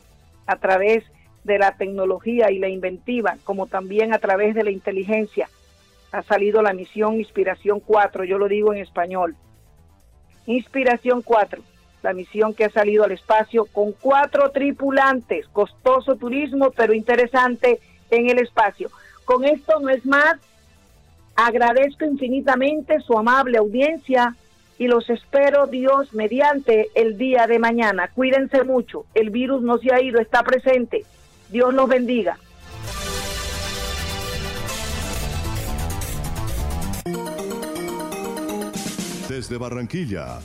a 0.46 0.57
través 0.57 1.02
de 1.44 1.59
la 1.59 1.72
tecnología 1.72 2.50
y 2.50 2.59
la 2.59 2.68
inventiva, 2.68 3.38
como 3.44 3.68
también 3.68 4.12
a 4.12 4.18
través 4.18 4.54
de 4.54 4.64
la 4.64 4.70
inteligencia. 4.70 5.48
Ha 6.12 6.22
salido 6.24 6.61
la 6.61 6.74
misión 6.74 7.14
Inspiración 7.14 7.81
4, 7.81 8.24
yo 8.24 8.37
lo 8.37 8.48
digo 8.48 8.74
en 8.74 8.83
español. 8.83 9.35
Inspiración 10.44 11.22
4 11.22 11.62
la 12.02 12.12
misión 12.12 12.54
que 12.54 12.64
ha 12.64 12.70
salido 12.70 13.04
al 13.04 13.12
espacio 13.12 13.64
con 13.66 13.92
cuatro 13.92 14.50
tripulantes, 14.50 15.46
costoso 15.48 16.16
turismo, 16.16 16.70
pero 16.70 16.94
interesante 16.94 17.80
en 18.11 18.30
el 18.30 18.38
espacio. 18.38 18.90
Con 19.24 19.44
esto 19.44 19.78
no 19.80 19.88
es 19.88 20.04
más, 20.06 20.37
agradezco 21.37 22.04
infinitamente 22.04 23.00
su 23.00 23.18
amable 23.18 23.58
audiencia 23.58 24.34
y 24.78 24.87
los 24.87 25.11
espero 25.11 25.66
Dios 25.66 26.14
mediante 26.14 26.88
el 26.94 27.18
día 27.18 27.46
de 27.46 27.58
mañana. 27.58 28.08
Cuídense 28.14 28.62
mucho, 28.64 29.04
el 29.14 29.30
virus 29.30 29.62
no 29.62 29.78
se 29.78 29.92
ha 29.92 30.00
ido, 30.00 30.20
está 30.20 30.42
presente. 30.42 31.04
Dios 31.50 31.74
los 31.74 31.88
bendiga. 31.88 32.38
Desde 39.28 39.58
Barranquilla 39.58 40.38